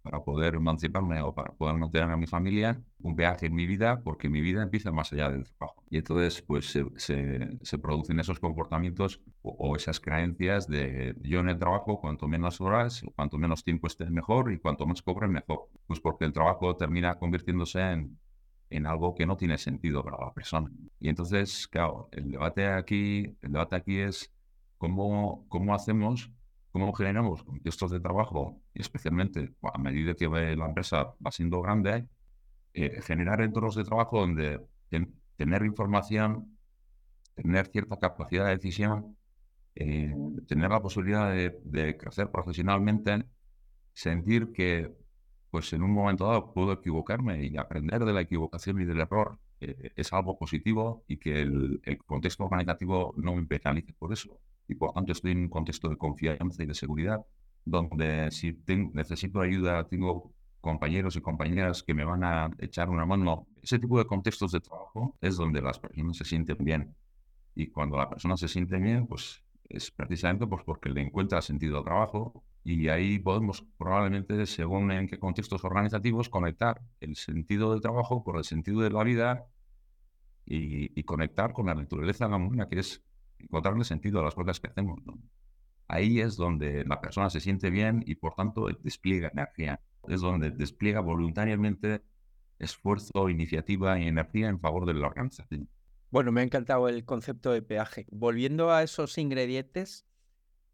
para 0.06 0.22
poder 0.22 0.54
emanciparme 0.54 1.20
o 1.20 1.34
para 1.34 1.52
poder 1.52 1.74
mantener 1.74 2.08
a 2.12 2.16
mi 2.16 2.28
familia, 2.28 2.80
un 3.00 3.16
viaje 3.16 3.46
en 3.46 3.54
mi 3.56 3.66
vida, 3.66 4.00
porque 4.04 4.28
mi 4.28 4.40
vida 4.40 4.62
empieza 4.62 4.92
más 4.92 5.12
allá 5.12 5.30
del 5.30 5.42
trabajo. 5.42 5.82
Y 5.90 5.98
entonces, 5.98 6.42
pues 6.42 6.66
se, 6.70 6.86
se, 7.60 7.78
producen 7.78 8.20
esos 8.20 8.38
comportamientos 8.38 9.20
o, 9.42 9.74
esas 9.74 9.98
creencias 9.98 10.68
de 10.68 11.16
yo 11.22 11.40
en 11.40 11.48
el 11.48 11.58
trabajo, 11.58 12.00
cuanto 12.00 12.28
menos 12.28 12.60
horas, 12.60 13.02
cuanto 13.16 13.36
menos 13.36 13.64
tiempo 13.64 13.88
esté 13.88 14.08
mejor 14.08 14.52
y 14.52 14.58
cuanto 14.58 14.86
más 14.86 15.02
cobre, 15.02 15.26
mejor. 15.26 15.68
Pues 15.88 15.98
porque 15.98 16.24
el 16.24 16.32
trabajo 16.32 16.76
termina 16.76 17.18
convirtiéndose 17.18 17.80
en, 17.80 18.16
en 18.70 18.86
algo 18.86 19.12
que 19.16 19.26
no 19.26 19.36
tiene 19.36 19.58
sentido 19.58 20.04
para 20.04 20.24
la 20.24 20.32
persona. 20.32 20.70
Y 21.00 21.08
entonces, 21.08 21.66
claro, 21.66 22.08
el 22.12 22.30
debate 22.30 22.68
aquí, 22.68 23.36
el 23.42 23.52
debate 23.52 23.74
aquí 23.74 23.98
es 23.98 24.32
cómo, 24.78 25.46
cómo 25.48 25.74
hacemos 25.74 26.30
cómo 26.80 26.92
generamos 26.92 27.42
contextos 27.42 27.90
de 27.90 28.00
trabajo, 28.00 28.60
y 28.74 28.82
especialmente 28.82 29.54
a 29.62 29.78
medida 29.78 30.14
que 30.14 30.28
la 30.28 30.66
empresa 30.66 31.14
va 31.24 31.30
siendo 31.30 31.62
grande, 31.62 32.06
eh, 32.74 33.00
generar 33.02 33.40
entornos 33.40 33.76
de 33.76 33.84
trabajo 33.84 34.20
donde 34.20 34.60
tener 35.36 35.64
información, 35.64 36.58
tener 37.34 37.66
cierta 37.68 37.96
capacidad 37.98 38.44
de 38.46 38.56
decisión, 38.56 39.16
eh, 39.74 40.14
tener 40.46 40.70
la 40.70 40.82
posibilidad 40.82 41.32
de, 41.32 41.96
crecer 41.96 42.30
profesionalmente, 42.30 43.24
sentir 43.94 44.52
que 44.52 44.92
pues 45.50 45.72
en 45.72 45.82
un 45.82 45.92
momento 45.92 46.26
dado 46.26 46.52
puedo 46.52 46.72
equivocarme 46.72 47.46
y 47.46 47.56
aprender 47.56 48.04
de 48.04 48.12
la 48.12 48.20
equivocación 48.20 48.82
y 48.82 48.84
del 48.84 49.00
error 49.00 49.38
eh, 49.60 49.92
es 49.96 50.12
algo 50.12 50.38
positivo 50.38 51.04
y 51.08 51.16
que 51.16 51.40
el, 51.40 51.80
el 51.84 51.98
contexto 52.04 52.44
organizativo 52.44 53.14
no 53.16 53.34
me 53.34 53.46
penalice 53.46 53.94
por 53.94 54.12
eso 54.12 54.38
y 54.68 54.74
por 54.74 54.92
estoy 55.08 55.32
en 55.32 55.38
un 55.38 55.48
contexto 55.48 55.88
de 55.88 55.96
confianza 55.96 56.62
y 56.62 56.66
de 56.66 56.74
seguridad, 56.74 57.24
donde 57.64 58.30
si 58.30 58.56
necesito 58.92 59.40
ayuda, 59.40 59.86
tengo 59.88 60.32
compañeros 60.60 61.16
y 61.16 61.20
compañeras 61.20 61.82
que 61.82 61.94
me 61.94 62.04
van 62.04 62.24
a 62.24 62.50
echar 62.58 62.90
una 62.90 63.06
mano. 63.06 63.46
Ese 63.62 63.78
tipo 63.78 63.98
de 63.98 64.06
contextos 64.06 64.52
de 64.52 64.60
trabajo 64.60 65.16
es 65.20 65.36
donde 65.36 65.62
las 65.62 65.78
personas 65.78 66.16
se 66.16 66.24
sienten 66.24 66.58
bien. 66.60 66.94
Y 67.54 67.68
cuando 67.68 67.96
la 67.96 68.08
persona 68.08 68.36
se 68.36 68.48
siente 68.48 68.76
bien, 68.78 69.06
pues 69.06 69.42
es 69.68 69.90
precisamente 69.90 70.46
pues 70.46 70.62
porque 70.64 70.90
le 70.90 71.02
encuentra 71.02 71.40
sentido 71.42 71.78
al 71.78 71.84
trabajo 71.84 72.44
y 72.64 72.88
ahí 72.88 73.18
podemos 73.18 73.64
probablemente, 73.78 74.44
según 74.46 74.90
en 74.90 75.06
qué 75.06 75.18
contextos 75.18 75.64
organizativos, 75.64 76.28
conectar 76.28 76.80
el 77.00 77.14
sentido 77.14 77.70
del 77.70 77.80
trabajo 77.80 78.24
con 78.24 78.36
el 78.36 78.44
sentido 78.44 78.80
de 78.80 78.90
la 78.90 79.04
vida 79.04 79.46
y, 80.44 80.98
y 80.98 81.04
conectar 81.04 81.52
con 81.52 81.66
la 81.66 81.74
naturaleza 81.74 82.26
humana, 82.26 82.68
que 82.68 82.80
es 82.80 83.02
encontrarle 83.38 83.84
sentido 83.84 84.20
a 84.20 84.24
las 84.24 84.34
cosas 84.34 84.60
que 84.60 84.68
hacemos. 84.68 85.00
Ahí 85.88 86.20
es 86.20 86.36
donde 86.36 86.84
la 86.84 87.00
persona 87.00 87.30
se 87.30 87.40
siente 87.40 87.70
bien 87.70 88.02
y 88.06 88.16
por 88.16 88.34
tanto 88.34 88.66
despliega 88.82 89.30
energía. 89.32 89.80
Es 90.08 90.20
donde 90.20 90.50
despliega 90.50 91.00
voluntariamente 91.00 92.02
esfuerzo, 92.58 93.28
iniciativa 93.28 93.98
y 93.98 94.08
energía 94.08 94.48
en 94.48 94.60
favor 94.60 94.86
de 94.86 94.94
la 94.94 95.06
organización. 95.06 95.68
Bueno, 96.10 96.32
me 96.32 96.40
ha 96.40 96.44
encantado 96.44 96.88
el 96.88 97.04
concepto 97.04 97.52
de 97.52 97.62
peaje. 97.62 98.06
Volviendo 98.10 98.72
a 98.72 98.82
esos 98.82 99.18
ingredientes, 99.18 100.06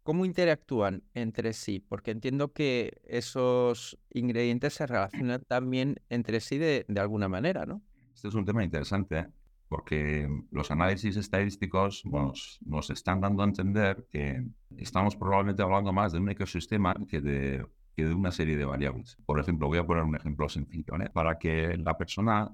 ¿cómo 0.03 0.25
interactúan 0.25 1.03
entre 1.13 1.53
sí? 1.53 1.79
Porque 1.79 2.11
entiendo 2.11 2.53
que 2.53 3.01
esos 3.05 3.99
ingredientes 4.11 4.73
se 4.73 4.87
relacionan 4.87 5.43
también 5.47 5.99
entre 6.09 6.39
sí 6.39 6.57
de, 6.57 6.85
de 6.87 6.99
alguna 6.99 7.27
manera, 7.27 7.65
¿no? 7.65 7.81
Este 8.13 8.27
es 8.27 8.35
un 8.35 8.45
tema 8.45 8.63
interesante. 8.63 9.27
¿Eh? 9.73 9.83
porque 9.83 10.29
los 10.51 10.69
análisis 10.69 11.17
estadísticos 11.17 12.03
nos 12.05 12.89
están 12.89 13.21
dando 13.21 13.41
a 13.41 13.47
entender 13.47 14.05
que 14.11 14.45
estamos 14.77 15.15
probablemente 15.15 15.63
hablando 15.63 15.91
más 15.91 16.13
de 16.13 16.19
un 16.19 16.29
ecosistema 16.29 16.93
que 17.07 17.21
de, 17.21 17.65
una 18.13 18.31
serie 18.31 18.55
de 18.55 18.65
variables. 18.65 19.17
Por 19.25 19.39
ejemplo, 19.39 19.67
voy 19.67 19.79
a 19.79 19.85
poner 19.85 20.03
un 20.03 20.15
ejemplo 20.15 20.49
sencillo. 20.49 20.93
Para 21.13 21.37
que 21.37 21.77
la 21.77 21.97
persona 21.97 22.51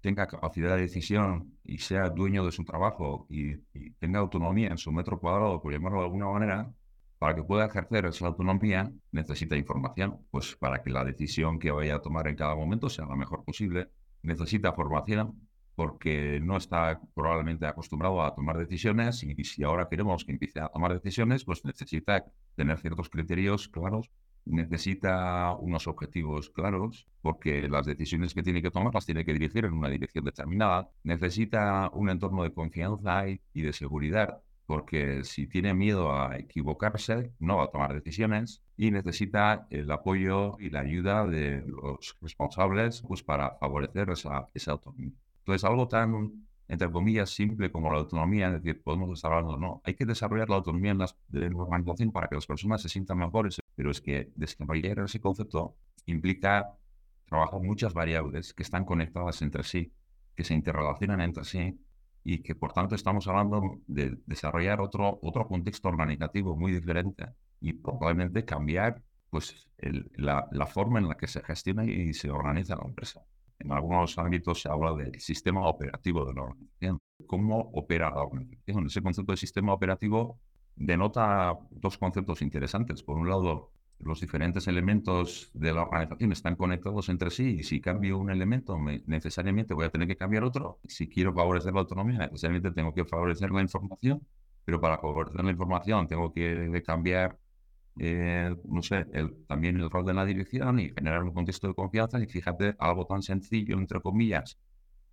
tenga 0.00 0.26
capacidad 0.26 0.76
de 0.76 0.82
decisión 0.82 1.58
y 1.64 1.78
sea 1.78 2.10
dueño 2.10 2.44
de 2.44 2.52
su 2.52 2.64
trabajo 2.64 3.26
y, 3.28 3.52
y, 3.74 3.90
tenga 3.98 4.20
autonomía 4.20 4.68
en 4.68 4.78
su 4.78 4.90
metro 4.92 5.18
cuadrado, 5.20 5.60
por 5.60 5.72
llamarlo 5.72 5.98
de 6.00 6.04
alguna 6.06 6.26
manera, 6.30 6.72
para 7.18 7.34
que 7.34 7.42
pueda 7.44 7.66
ejercer 7.66 8.06
esa 8.06 8.26
autonomía 8.26 8.92
necesita 9.12 9.56
información. 9.56 10.18
Pues 10.30 10.56
para 10.56 10.82
que 10.82 10.90
la 10.90 11.04
decisión 11.04 11.58
que 11.58 11.70
vaya 11.70 11.96
a 11.96 12.00
tomar 12.00 12.26
en 12.28 12.36
cada 12.36 12.54
momento 12.54 12.88
sea 12.88 13.06
la 13.06 13.16
mejor 13.16 13.44
posible, 13.44 13.88
necesita 14.22 14.72
formación 14.72 15.49
porque 15.74 16.40
no 16.42 16.56
está 16.56 17.00
probablemente 17.14 17.66
acostumbrado 17.66 18.22
a 18.22 18.34
tomar 18.34 18.58
decisiones 18.58 19.22
y, 19.22 19.44
si 19.44 19.62
ahora 19.62 19.88
queremos 19.88 20.24
que 20.24 20.32
empiece 20.32 20.60
a 20.60 20.68
tomar 20.68 20.92
decisiones, 20.92 21.44
pues 21.44 21.64
necesita 21.64 22.24
tener 22.56 22.78
ciertos 22.78 23.08
criterios 23.08 23.68
claros, 23.68 24.10
necesita 24.44 25.54
unos 25.54 25.86
objetivos 25.86 26.50
claros, 26.50 27.06
porque 27.22 27.68
las 27.68 27.86
decisiones 27.86 28.34
que 28.34 28.42
tiene 28.42 28.62
que 28.62 28.70
tomar 28.70 28.94
las 28.94 29.06
tiene 29.06 29.24
que 29.24 29.32
dirigir 29.32 29.64
en 29.64 29.74
una 29.74 29.88
dirección 29.88 30.24
determinada, 30.24 30.88
necesita 31.04 31.90
un 31.92 32.10
entorno 32.10 32.42
de 32.42 32.52
confianza 32.52 33.28
y, 33.28 33.62
de 33.62 33.72
seguridad, 33.72 34.42
porque 34.66 35.24
si 35.24 35.46
tiene 35.46 35.74
miedo 35.74 36.14
a 36.14 36.36
equivocarse, 36.38 37.32
no 37.38 37.58
va 37.58 37.64
a 37.64 37.70
tomar 37.70 37.94
decisiones 37.94 38.62
y 38.76 38.90
necesita 38.90 39.66
el 39.70 39.90
apoyo 39.90 40.56
y 40.60 40.70
la 40.70 40.80
ayuda 40.80 41.26
de 41.26 41.62
los 41.66 42.16
responsables 42.20 43.02
pues, 43.06 43.22
para 43.22 43.56
favorecer 43.56 44.10
esa, 44.10 44.48
esa 44.54 44.72
autonomía. 44.72 45.12
Entonces, 45.40 45.64
algo 45.64 45.88
tan, 45.88 46.46
entre 46.68 46.90
comillas, 46.90 47.30
simple 47.30 47.70
como 47.72 47.92
la 47.92 47.98
autonomía, 47.98 48.48
es 48.48 48.62
decir, 48.62 48.82
podemos 48.82 49.24
hablando, 49.24 49.56
no, 49.56 49.82
hay 49.84 49.94
que 49.94 50.06
desarrollar 50.06 50.48
la 50.48 50.56
autonomía 50.56 50.92
en, 50.92 50.98
las, 50.98 51.16
la 51.30 51.48
organización 51.56 52.12
para 52.12 52.28
que 52.28 52.36
las 52.36 52.46
personas 52.46 52.82
se 52.82 52.88
sientan 52.88 53.18
mejores, 53.18 53.60
pero 53.74 53.90
es 53.90 54.00
que 54.00 54.30
desarrollar 54.36 55.00
ese 55.00 55.20
concepto 55.20 55.76
implica 56.06 56.76
trabajar 57.26 57.60
muchas 57.60 57.94
variables 57.94 58.52
que 58.54 58.62
están 58.62 58.84
conectadas 58.84 59.40
entre 59.42 59.62
sí, 59.62 59.92
que 60.34 60.44
se 60.44 60.54
interrelacionan 60.54 61.20
entre 61.20 61.44
sí 61.44 61.80
y 62.24 62.42
que 62.42 62.54
por 62.54 62.72
tanto 62.72 62.94
estamos 62.94 63.26
hablando 63.28 63.80
de 63.86 64.18
desarrollar 64.26 64.80
otro, 64.80 65.18
otro 65.22 65.46
contexto 65.46 65.88
organizativo 65.88 66.56
muy 66.56 66.72
diferente 66.72 67.26
y 67.60 67.72
probablemente 67.72 68.44
cambiar 68.44 69.02
pues, 69.30 69.68
la, 70.16 70.48
la 70.50 70.66
forma 70.66 70.98
en 70.98 71.08
la 71.08 71.16
que 71.16 71.28
se 71.28 71.42
gestiona 71.42 71.84
y 71.84 72.12
se 72.14 72.30
organiza 72.30 72.76
la 72.76 72.84
empresa. 72.84 73.22
En 73.60 73.72
algunos 73.72 74.18
ámbitos 74.18 74.62
se 74.62 74.68
habla 74.70 74.94
del 74.94 75.20
sistema 75.20 75.68
operativo 75.68 76.24
de 76.24 76.34
la 76.34 76.42
organización. 76.42 76.98
¿Cómo 77.26 77.70
opera 77.74 78.10
la 78.10 78.22
organización? 78.22 78.86
Ese 78.86 79.02
concepto 79.02 79.32
de 79.32 79.36
sistema 79.36 79.74
operativo 79.74 80.38
denota 80.76 81.58
dos 81.70 81.98
conceptos 81.98 82.40
interesantes. 82.40 83.02
Por 83.02 83.18
un 83.18 83.28
lado, 83.28 83.70
los 83.98 84.20
diferentes 84.20 84.66
elementos 84.66 85.50
de 85.52 85.74
la 85.74 85.82
organización 85.82 86.32
están 86.32 86.56
conectados 86.56 87.10
entre 87.10 87.30
sí 87.30 87.56
y 87.60 87.62
si 87.62 87.82
cambio 87.82 88.18
un 88.18 88.30
elemento 88.30 88.78
necesariamente 89.06 89.74
voy 89.74 89.84
a 89.84 89.90
tener 89.90 90.08
que 90.08 90.16
cambiar 90.16 90.44
otro. 90.44 90.80
Si 90.88 91.08
quiero 91.08 91.34
favorecer 91.34 91.74
la 91.74 91.80
autonomía 91.80 92.18
necesariamente 92.20 92.70
tengo 92.70 92.94
que 92.94 93.04
favorecer 93.04 93.50
la 93.50 93.60
información, 93.60 94.26
pero 94.64 94.80
para 94.80 94.96
favorecer 94.98 95.44
la 95.44 95.50
información 95.50 96.08
tengo 96.08 96.32
que 96.32 96.82
cambiar 96.84 97.38
eh, 98.02 98.56
no 98.64 98.80
sé, 98.82 99.06
el, 99.12 99.44
también 99.46 99.76
el 99.76 99.90
rol 99.90 100.06
de 100.06 100.14
la 100.14 100.24
dirección 100.24 100.80
y 100.80 100.88
generar 100.88 101.22
un 101.22 101.34
contexto 101.34 101.68
de 101.68 101.74
confianza. 101.74 102.18
Y 102.18 102.26
fíjate, 102.26 102.74
algo 102.78 103.04
tan 103.06 103.20
sencillo, 103.20 103.76
entre 103.76 104.00
comillas, 104.00 104.58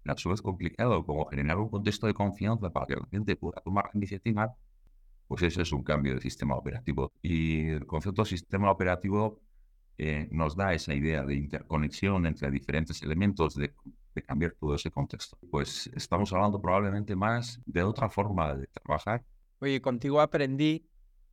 a 0.05 0.15
su 0.15 0.29
vez 0.29 0.41
complicado 0.41 1.05
como 1.05 1.25
generar 1.25 1.57
un 1.57 1.67
contexto 1.69 2.07
de 2.07 2.13
confianza 2.13 2.69
para 2.69 2.85
que 2.85 2.95
la 2.95 3.05
gente 3.11 3.35
pueda 3.35 3.59
tomar 3.61 3.89
iniciativa, 3.93 4.55
pues 5.27 5.41
eso 5.43 5.61
es 5.61 5.73
un 5.73 5.83
cambio 5.83 6.15
de 6.15 6.21
sistema 6.21 6.55
operativo. 6.55 7.11
Y 7.21 7.67
el 7.67 7.85
concepto 7.85 8.23
de 8.23 8.29
sistema 8.29 8.71
operativo 8.71 9.41
eh, 9.97 10.29
nos 10.31 10.55
da 10.55 10.73
esa 10.73 10.93
idea 10.93 11.25
de 11.25 11.35
interconexión 11.35 12.25
entre 12.25 12.49
diferentes 12.51 13.01
elementos, 13.03 13.55
de, 13.55 13.73
de, 14.15 14.21
cambiar 14.23 14.53
todo 14.53 14.75
ese 14.75 14.91
contexto. 14.91 15.37
Pues 15.51 15.87
estamos 15.93 16.31
hablando 16.31 16.61
probablemente 16.61 17.17
más 17.17 17.59
de 17.65 17.83
otra 17.83 18.09
forma 18.09 18.55
de 18.55 18.67
trabajar. 18.67 19.25
Oye, 19.59 19.81
contigo 19.81 20.21
aprendí 20.21 20.87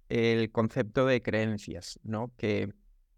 el 0.09 0.51
concepto 0.51 1.07
de 1.07 1.23
creencias, 1.23 1.99
¿no? 2.03 2.33
Que 2.37 2.73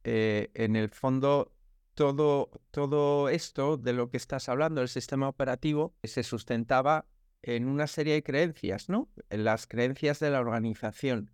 eh, 0.04 0.50
en 0.54 0.76
el 0.76 0.88
fondo 0.88 1.52
todo, 1.94 2.50
todo 2.70 3.28
esto 3.28 3.76
de 3.76 3.92
lo 3.92 4.10
que 4.10 4.18
estás 4.18 4.48
hablando, 4.48 4.82
el 4.82 4.88
sistema 4.88 5.28
operativo, 5.28 5.94
se 6.04 6.22
sustentaba 6.22 7.06
en 7.42 7.66
una 7.66 7.86
serie 7.86 8.14
de 8.14 8.22
creencias, 8.22 8.88
¿no? 8.88 9.08
En 9.30 9.44
las 9.44 9.66
creencias 9.66 10.20
de 10.20 10.30
la 10.30 10.40
organización. 10.40 11.32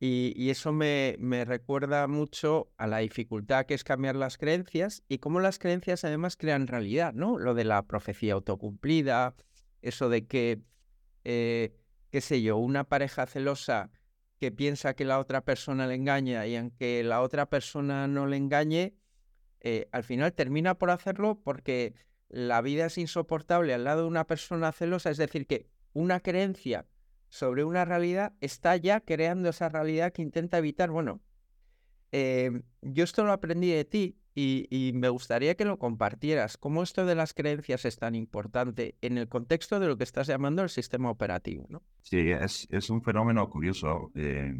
Y, 0.00 0.50
eso 0.50 0.72
me, 0.72 1.16
me, 1.18 1.46
recuerda 1.46 2.06
mucho 2.08 2.70
a 2.76 2.86
la 2.86 2.98
dificultad 2.98 3.64
que 3.64 3.72
es 3.72 3.84
cambiar 3.84 4.16
las 4.16 4.36
creencias 4.36 5.02
y 5.08 5.18
cómo 5.18 5.40
las 5.40 5.58
creencias 5.58 6.04
además 6.04 6.36
crean 6.36 6.66
realidad, 6.66 7.14
¿no? 7.14 7.38
Lo 7.38 7.54
de 7.54 7.64
la 7.64 7.82
profecía 7.86 8.34
autocumplida, 8.34 9.34
eso 9.80 10.10
de 10.10 10.26
que, 10.26 10.60
eh, 11.24 11.74
qué 12.10 12.20
sé 12.20 12.42
yo, 12.42 12.58
una 12.58 12.84
pareja 12.84 13.24
celosa 13.24 13.90
que 14.44 14.52
piensa 14.52 14.92
que 14.92 15.06
la 15.06 15.18
otra 15.20 15.40
persona 15.42 15.86
le 15.86 15.94
engaña 15.94 16.46
y 16.46 16.54
aunque 16.56 17.02
la 17.02 17.22
otra 17.22 17.48
persona 17.48 18.06
no 18.08 18.26
le 18.26 18.36
engañe, 18.36 18.94
eh, 19.60 19.88
al 19.90 20.04
final 20.04 20.34
termina 20.34 20.74
por 20.74 20.90
hacerlo 20.90 21.40
porque 21.42 21.94
la 22.28 22.60
vida 22.60 22.84
es 22.84 22.98
insoportable 22.98 23.72
al 23.72 23.84
lado 23.84 24.02
de 24.02 24.08
una 24.08 24.26
persona 24.26 24.70
celosa, 24.72 25.08
es 25.08 25.16
decir, 25.16 25.46
que 25.46 25.66
una 25.94 26.20
creencia 26.20 26.86
sobre 27.30 27.64
una 27.64 27.86
realidad 27.86 28.34
está 28.42 28.76
ya 28.76 29.00
creando 29.00 29.48
esa 29.48 29.70
realidad 29.70 30.12
que 30.12 30.20
intenta 30.20 30.58
evitar. 30.58 30.90
Bueno, 30.90 31.22
eh, 32.12 32.50
yo 32.82 33.02
esto 33.02 33.24
lo 33.24 33.32
aprendí 33.32 33.70
de 33.70 33.86
ti 33.86 34.18
y, 34.34 34.92
me 34.94 35.08
gustaría 35.08 35.54
que 35.54 35.64
lo 35.64 35.78
compartieras. 35.78 36.56
¿Cómo 36.56 36.82
esto 36.82 37.06
de 37.06 37.14
las 37.14 37.34
creencias 37.34 37.84
es 37.84 37.98
tan 37.98 38.14
importante 38.14 38.96
en 39.00 39.18
el 39.18 39.28
contexto 39.28 39.78
de 39.78 39.86
lo 39.86 39.96
que 39.96 40.04
estás 40.04 40.26
llamando 40.26 40.62
el 40.62 40.68
sistema 40.68 41.10
operativo? 41.10 41.66
¿no? 41.68 41.82
Sí, 42.02 42.30
es, 42.30 42.66
es 42.70 42.90
un 42.90 43.02
fenómeno 43.02 43.48
curioso. 43.48 44.10
Eh, 44.14 44.52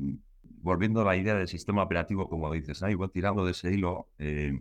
volviendo 0.42 1.02
a 1.02 1.04
la 1.04 1.16
idea 1.16 1.34
del 1.34 1.48
sistema 1.48 1.82
operativo, 1.82 2.28
como 2.28 2.52
dices, 2.52 2.82
ahí 2.82 2.94
voy 2.94 3.08
tirando 3.08 3.44
de 3.44 3.50
ese 3.50 3.72
hilo. 3.72 4.08
Eh, 4.18 4.58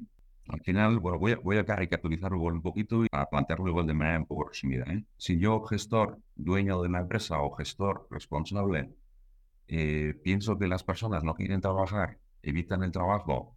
al 0.50 0.60
final, 0.62 1.00
bueno, 1.00 1.18
voy 1.20 1.32
a, 1.32 1.38
voy 1.38 1.58
a 1.58 1.66
caricaturizarlo 1.66 2.38
un 2.40 2.62
poquito 2.62 3.06
y 3.06 3.08
a 3.12 3.30
plantearlo 3.30 3.70
igual 3.70 3.88
de 3.88 3.94
manera 3.94 4.20
un 4.20 4.26
poco 4.26 4.50
resumida. 4.50 4.84
¿eh? 4.92 5.06
Si 5.18 5.40
yo, 5.40 5.62
gestor, 5.64 6.20
dueño 6.36 6.82
de 6.82 6.90
una 6.90 7.00
empresa 7.00 7.40
o 7.40 7.52
gestor 7.52 8.08
responsable, 8.12 8.90
eh, 9.68 10.14
pienso 10.24 10.58
que 10.58 10.68
las 10.68 10.84
personas 10.84 11.24
no 11.24 11.34
quieren 11.36 11.62
trabajar, 11.62 12.20
evitan 12.42 12.84
el 12.84 12.92
trabajo, 12.92 13.56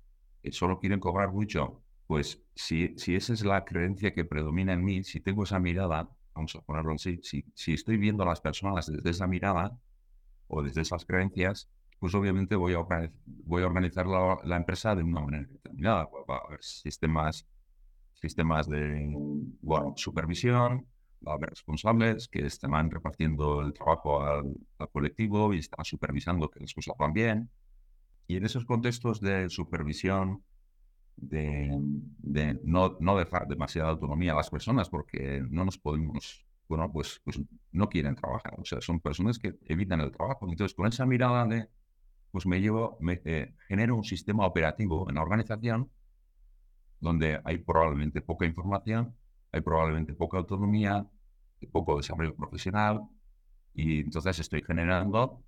solo 0.52 0.78
quieren 0.78 1.00
cobrar 1.00 1.32
mucho, 1.32 1.82
pues 2.06 2.42
si, 2.54 2.94
si 2.96 3.14
esa 3.16 3.32
es 3.32 3.44
la 3.44 3.64
creencia 3.64 4.14
que 4.14 4.24
predomina 4.24 4.72
en 4.72 4.84
mí, 4.84 5.02
si 5.04 5.20
tengo 5.20 5.44
esa 5.44 5.58
mirada, 5.58 6.08
vamos 6.34 6.54
a 6.56 6.60
ponerlo 6.60 6.94
así, 6.94 7.18
si, 7.22 7.44
si 7.54 7.74
estoy 7.74 7.96
viendo 7.96 8.22
a 8.22 8.26
las 8.26 8.40
personas 8.40 8.86
desde 8.86 9.10
esa 9.10 9.26
mirada 9.26 9.78
o 10.48 10.62
desde 10.62 10.82
esas 10.82 11.04
creencias, 11.04 11.68
pues 11.98 12.14
obviamente 12.14 12.56
voy 12.56 12.74
a, 12.74 12.78
organizar 13.66 14.06
la, 14.06 14.56
empresa 14.56 14.94
de 14.94 15.02
una 15.02 15.20
manera 15.20 15.46
determinada. 15.50 16.08
Va 16.28 16.36
a 16.36 16.46
haber 16.46 16.62
sistemas, 16.62 17.46
sistemas 18.14 18.68
de 18.68 19.12
bueno, 19.62 19.94
supervisión, 19.96 20.86
va 21.26 21.32
a 21.32 21.34
haber 21.36 21.50
responsables 21.50 22.28
que 22.28 22.44
estarán 22.44 22.90
repartiendo 22.90 23.62
el 23.62 23.72
trabajo 23.72 24.22
al, 24.22 24.54
colectivo 24.92 25.54
y 25.54 25.58
están 25.58 25.84
supervisando 25.84 26.50
que 26.50 26.60
las 26.60 26.74
cosas 26.74 26.94
van 26.98 27.12
bien. 27.12 27.50
Y 28.26 28.36
en 28.36 28.44
esos 28.44 28.64
contextos 28.64 29.20
de 29.20 29.48
supervisión, 29.48 30.42
de, 31.16 31.70
de 32.18 32.60
no, 32.64 32.96
no, 33.00 33.16
dejar 33.16 33.46
demasiada 33.46 33.90
autonomía 33.90 34.32
a 34.32 34.36
las 34.36 34.50
personas 34.50 34.90
porque 34.90 35.42
no 35.48 35.64
nos 35.64 35.78
podemos, 35.78 36.44
bueno, 36.68 36.90
pues, 36.92 37.20
pues 37.24 37.40
no 37.72 37.88
quieren 37.88 38.14
trabajar. 38.14 38.54
O 38.58 38.64
sea, 38.64 38.80
son 38.80 39.00
personas 39.00 39.38
que 39.38 39.56
evitan 39.66 40.00
el 40.00 40.10
trabajo. 40.10 40.46
Entonces, 40.48 40.74
con 40.74 40.86
esa 40.86 41.06
mirada 41.06 41.46
de, 41.46 41.68
pues 42.30 42.46
me 42.46 42.60
llevo, 42.60 42.98
me 43.00 43.20
eh, 43.24 43.54
genero 43.68 43.96
un 43.96 44.04
sistema 44.04 44.44
operativo 44.44 45.08
en 45.08 45.14
la 45.14 45.22
organización 45.22 45.90
donde 47.00 47.40
hay 47.44 47.58
probablemente 47.58 48.20
poca 48.20 48.46
información, 48.46 49.14
hay 49.52 49.60
probablemente 49.60 50.14
poca 50.14 50.38
autonomía, 50.38 51.06
poco 51.72 51.96
desarrollo 51.96 52.34
profesional, 52.34 53.08
y 53.74 54.00
entonces 54.00 54.38
estoy 54.38 54.62
generando 54.62 55.42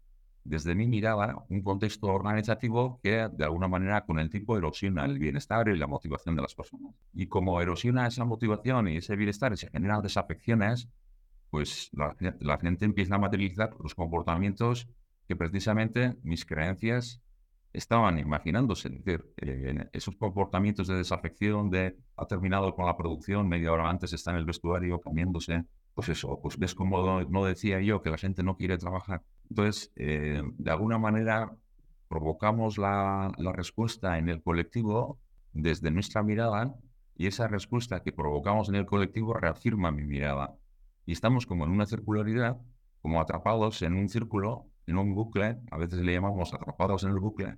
desde 0.49 0.75
mi 0.75 0.89
mirada 0.89 1.45
un 1.49 1.63
contexto 1.63 2.07
organizativo 2.07 3.01
que 3.03 3.29
de 3.29 3.45
alguna 3.45 3.69
manera 3.69 4.05
con 4.05 4.19
el 4.19 4.31
tiempo 4.31 4.57
erosiona 4.57 5.05
el 5.05 5.19
bienestar 5.19 5.69
y 5.69 5.77
la 5.77 5.87
motivación 5.87 6.37
de 6.37 6.43
las 6.43 6.55
personas. 6.55 6.95
Y 7.13 7.27
como 7.27 7.61
erosiona 7.61 8.07
esa 8.07 8.25
motivación 8.25 8.89
y 8.89 8.97
ese 8.97 9.15
bienestar 9.17 9.53
y 9.53 9.57
se 9.57 9.71
generan 9.71 10.03
desafecciones, 10.03 10.89
pues 11.51 11.91
la, 11.93 12.17
la 12.41 12.59
gente 12.59 12.85
empieza 12.85 13.17
a 13.17 13.19
materializar 13.19 13.71
los 13.81 13.95
comportamientos 13.95 14.89
que 15.27 15.37
precisamente 15.37 16.17
mis 16.23 16.45
creencias 16.45 17.21
estaban 17.73 18.19
imaginándose. 18.19 18.89
Es 18.89 19.05
decir, 19.05 19.25
eh, 19.37 19.89
esos 19.93 20.17
comportamientos 20.17 20.89
de 20.89 20.97
desafección, 20.97 21.71
de 21.71 21.97
ha 22.17 22.27
terminado 22.27 22.75
con 22.75 22.87
la 22.87 22.97
producción, 22.97 23.49
media 23.49 23.73
hora 23.73 23.89
antes 23.89 24.13
está 24.13 24.31
en 24.31 24.39
el 24.39 24.45
vestuario 24.45 25.01
cambiándose, 25.01 25.65
pues 25.99 26.11
eso, 26.11 26.39
pues 26.41 26.57
ves 26.57 26.77
como 26.77 27.25
no 27.25 27.45
decía 27.45 27.81
yo 27.81 28.03
que 28.03 28.11
la 28.11 28.19
gente 28.19 28.45
no 28.45 28.57
quiere 28.57 28.79
trabajar. 28.79 29.25
Entonces, 29.51 29.91
eh, 29.97 30.41
de 30.57 30.71
alguna 30.71 30.97
manera 30.97 31.57
provocamos 32.07 32.79
la, 32.79 33.33
la 33.37 33.51
respuesta 33.51 34.17
en 34.17 34.29
el 34.29 34.41
colectivo 34.41 35.19
desde 35.53 35.91
nuestra 35.91 36.23
mirada 36.23 36.73
y 37.17 37.27
esa 37.27 37.49
respuesta 37.49 38.01
que 38.05 38.13
provocamos 38.13 38.69
en 38.69 38.77
el 38.77 38.87
colectivo 38.87 39.35
reafirma 39.35 39.91
mi 39.91 40.05
mirada. 40.05 40.55
Y 41.05 41.11
estamos 41.11 41.47
como 41.47 41.65
en 41.65 41.73
una 41.73 41.85
circularidad, 41.85 42.59
como 43.03 43.21
atrapados 43.21 43.83
en 43.83 43.95
un 43.95 44.09
círculo, 44.09 44.67
en 44.87 44.99
un 44.99 45.17
bucle, 45.17 45.59
a 45.69 45.79
veces 45.79 45.99
le 45.99 46.13
llamamos 46.13 46.55
atrapados 46.55 47.03
en 47.03 47.11
el 47.11 47.19
bucle, 47.19 47.57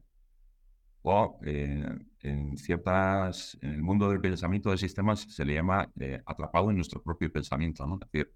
o 1.02 1.38
eh, 1.44 1.84
en 2.20 2.56
ciertas, 2.58 3.58
en 3.62 3.72
el 3.74 3.82
mundo 3.82 4.10
del 4.10 4.20
pensamiento 4.20 4.70
de 4.70 4.78
sistemas 4.78 5.20
se 5.20 5.44
le 5.44 5.54
llama 5.54 5.88
eh, 5.98 6.22
atrapado 6.26 6.70
en 6.70 6.76
nuestro 6.76 7.02
propio 7.02 7.32
pensamiento, 7.32 7.86
¿no? 7.86 7.94
Es 7.94 8.10
decir, 8.10 8.32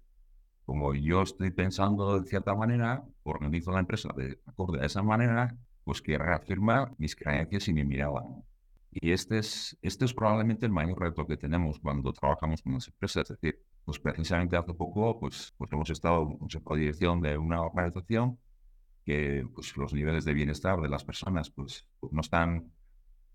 como 0.65 0.93
yo 0.95 1.21
estoy 1.21 1.51
pensando 1.51 2.19
de 2.19 2.27
cierta 2.27 2.55
manera, 2.55 3.03
organizo 3.23 3.71
la 3.71 3.79
empresa 3.81 4.09
de 4.17 4.39
acorde 4.47 4.81
a 4.81 4.85
esa 4.85 5.03
manera, 5.03 5.55
pues 5.83 6.01
que 6.01 6.17
reafirma 6.17 6.91
mis 6.97 7.15
creencias 7.15 7.67
y 7.67 7.73
mi 7.73 7.83
mirada. 7.83 8.23
Y 8.91 9.11
este 9.11 9.37
es, 9.39 9.77
este 9.81 10.05
es 10.05 10.13
probablemente 10.13 10.65
el 10.65 10.71
mayor 10.71 10.99
reto 10.99 11.27
que 11.27 11.37
tenemos 11.37 11.79
cuando 11.79 12.13
trabajamos 12.13 12.61
con 12.63 12.73
las 12.73 12.87
empresas. 12.87 13.29
Es 13.29 13.39
decir, 13.39 13.61
pues 13.83 13.99
precisamente 13.99 14.57
hace 14.57 14.73
poco 14.73 15.19
pues, 15.19 15.53
pues 15.57 15.71
hemos 15.71 15.89
estado 15.89 16.23
en 16.41 16.47
de 16.47 16.77
dirección 16.77 17.21
de 17.21 17.37
una 17.37 17.61
organización 17.61 18.39
que 19.05 19.47
pues, 19.53 19.77
los 19.77 19.93
niveles 19.93 20.25
de 20.25 20.33
bienestar 20.33 20.81
de 20.81 20.89
las 20.89 21.03
personas 21.03 21.49
pues, 21.49 21.87
no, 22.11 22.21
están, 22.21 22.71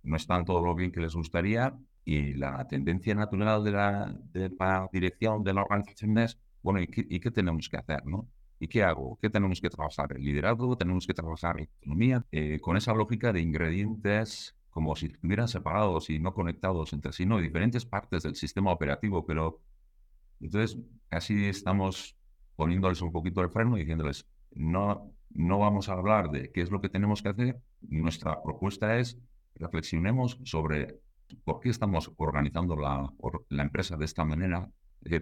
no 0.03 0.17
están 0.17 0.45
todo 0.45 0.65
lo 0.65 0.75
bien 0.75 0.91
que 0.91 1.01
les 1.01 1.15
gustaría 1.15 1.79
y 2.05 2.35
la 2.35 2.67
tendencia 2.67 3.15
natural 3.15 3.63
de 3.63 3.71
la, 3.71 4.15
de 4.33 4.51
la 4.59 4.89
dirección 4.93 5.45
de 5.45 5.55
la 5.55 5.63
organización 5.63 6.19
es, 6.19 6.39
bueno, 6.63 6.81
¿y 6.81 6.89
qué, 6.89 7.31
tenemos 7.31 7.69
que 7.69 7.77
hacer? 7.77 8.05
¿no? 8.05 8.29
¿Y 8.59 8.69
qué 8.69 8.83
hago? 8.83 9.19
¿Qué 9.23 9.31
tenemos 9.31 9.61
que 9.61 9.71
trabajar? 9.71 10.13
¿El 10.17 10.25
liderazgo? 10.25 10.77
¿Tenemos 10.77 11.07
que 11.07 11.15
trabajar 11.15 11.57
la 11.57 11.63
autonomía? 11.63 12.27
Eh, 12.33 12.59
con 12.61 12.77
esa 12.77 12.93
lógica 12.93 13.33
de 13.33 13.41
ingredientes 13.41 14.57
como 14.71 14.95
si 14.97 15.07
estuvieran 15.07 15.49
separados 15.49 16.11
y 16.11 16.19
no 16.19 16.33
conectados 16.33 16.93
entre 16.93 17.13
sí, 17.13 17.27
no, 17.27 17.39
diferentes 17.39 17.85
partes 17.85 18.23
del 18.23 18.37
sistema 18.37 18.73
operativo, 18.73 19.27
pero 19.27 19.61
entonces 20.41 20.79
así 21.11 21.47
estamos 21.47 22.17
poniéndoles 22.57 23.03
un 23.03 23.13
poquito 23.13 23.41
el 23.41 23.51
freno 23.51 23.77
y 23.77 23.81
diciéndoles, 23.81 24.27
no, 24.53 25.13
no 25.31 25.59
vamos 25.59 25.89
a 25.89 25.93
hablar 25.93 26.31
de 26.31 26.51
qué 26.53 26.61
es 26.61 26.71
lo 26.71 26.81
que 26.81 26.89
tenemos 26.89 27.23
que 27.23 27.31
hacer. 27.31 27.61
Nuestra 27.83 28.43
propuesta 28.43 28.99
es 28.99 29.19
reflexionemos 29.55 30.39
sobre 30.45 31.01
por 31.45 31.61
qué 31.61 31.71
estamos 31.71 32.13
organizando 32.17 32.77
la, 32.77 33.13
empresa 33.63 33.97
de 33.97 34.05
esta 34.05 34.25
manera, 34.25 34.69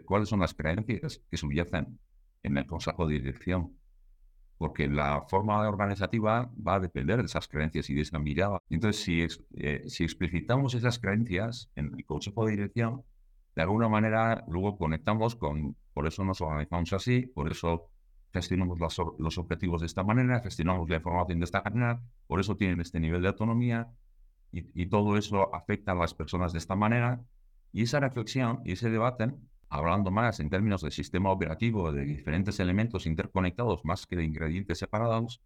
cuáles 0.04 0.28
son 0.28 0.40
las 0.40 0.54
creencias 0.54 1.20
que 1.30 1.36
subyacen 1.36 1.98
en 2.42 2.56
el 2.56 2.66
consejo 2.66 3.06
de 3.06 3.14
dirección. 3.14 3.76
Porque 4.56 4.88
la 4.88 5.22
forma 5.28 5.68
organizativa 5.68 6.50
va 6.66 6.76
a 6.76 6.80
depender 6.80 7.18
de 7.18 7.26
esas 7.26 7.46
creencias 7.46 7.88
y 7.90 7.94
de 7.94 8.00
esa 8.00 8.18
mirada. 8.18 8.60
Entonces, 8.68 9.02
si, 9.02 9.24
eh, 9.56 9.82
si 9.86 10.02
explicitamos 10.02 10.74
esas 10.74 10.98
creencias 10.98 11.70
en 11.76 11.94
el 11.96 12.04
consejo 12.04 12.44
de 12.44 12.52
dirección, 12.52 13.04
de 13.54 13.62
alguna 13.62 13.88
manera 13.88 14.44
luego 14.48 14.76
conectamos 14.76 15.36
con, 15.36 15.76
por 15.92 16.08
eso 16.08 16.24
nos 16.24 16.40
organizamos 16.40 16.92
así, 16.92 17.26
por 17.26 17.50
eso 17.52 17.90
gestionamos 18.32 18.78
los, 18.78 19.38
objetivos 19.38 19.80
de 19.80 19.86
esta 19.86 20.02
manera, 20.02 20.40
gestionamos 20.40 20.88
la 20.88 20.96
información 20.96 21.38
de 21.38 21.44
esta 21.44 21.62
manera, 21.62 22.00
por 22.26 22.40
eso 22.40 22.56
tienen 22.56 22.80
este 22.80 23.00
nivel 23.00 23.22
de 23.22 23.28
autonomía 23.28 23.88
y, 24.50 24.86
todo 24.86 25.16
eso 25.16 25.54
afecta 25.54 25.92
a 25.92 25.94
las 25.94 26.14
personas 26.14 26.52
de 26.52 26.58
esta 26.58 26.74
manera. 26.74 27.22
Y 27.72 27.82
esa 27.82 28.00
reflexión 28.00 28.62
y 28.64 28.72
ese 28.72 28.88
debate, 28.88 29.30
hablando 29.68 30.10
más 30.10 30.40
en 30.40 30.48
términos 30.48 30.80
de 30.80 30.90
sistema 30.90 31.30
operativo, 31.30 31.92
de 31.92 32.04
diferentes 32.04 32.58
elementos 32.60 33.04
interconectados 33.04 33.84
más 33.84 34.06
que 34.06 34.16
de 34.16 34.24
ingredientes 34.24 34.78
separados, 34.78 35.42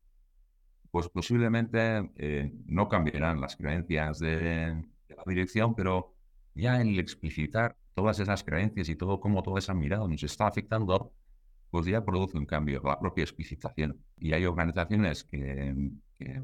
pues 0.92 1.08
posiblemente 1.08 2.12
eh, 2.16 2.52
no 2.66 2.88
cambiarán 2.88 3.40
las 3.40 3.56
creencias 3.56 4.20
de, 4.20 4.84
de 5.08 5.16
la 5.16 5.24
dirección, 5.26 5.74
pero 5.74 6.14
ya 6.54 6.80
en 6.80 6.88
el 6.88 7.00
explicitar 7.00 7.76
todas 7.94 8.20
esas 8.20 8.44
creencias 8.44 8.88
y 8.88 8.96
todo 8.96 9.20
cómo 9.20 9.42
toda 9.42 9.58
esa 9.58 9.74
mirada 9.74 10.06
nos 10.06 10.22
está 10.22 10.46
afectando, 10.46 11.12
pues 11.72 11.86
ya 11.86 12.04
produce 12.04 12.36
un 12.36 12.44
cambio, 12.44 12.82
la 12.84 13.00
propia 13.00 13.22
explicitación. 13.22 13.98
Y 14.18 14.34
hay 14.34 14.44
organizaciones 14.44 15.24
que, 15.24 15.74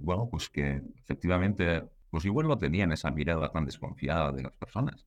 bueno, 0.00 0.26
pues 0.30 0.48
que 0.48 0.80
efectivamente, 0.96 1.84
pues 2.08 2.24
igual 2.24 2.48
no 2.48 2.56
tenían 2.56 2.92
esa 2.92 3.10
mirada 3.10 3.52
tan 3.52 3.66
desconfiada 3.66 4.32
de 4.32 4.44
las 4.44 4.56
personas. 4.56 5.06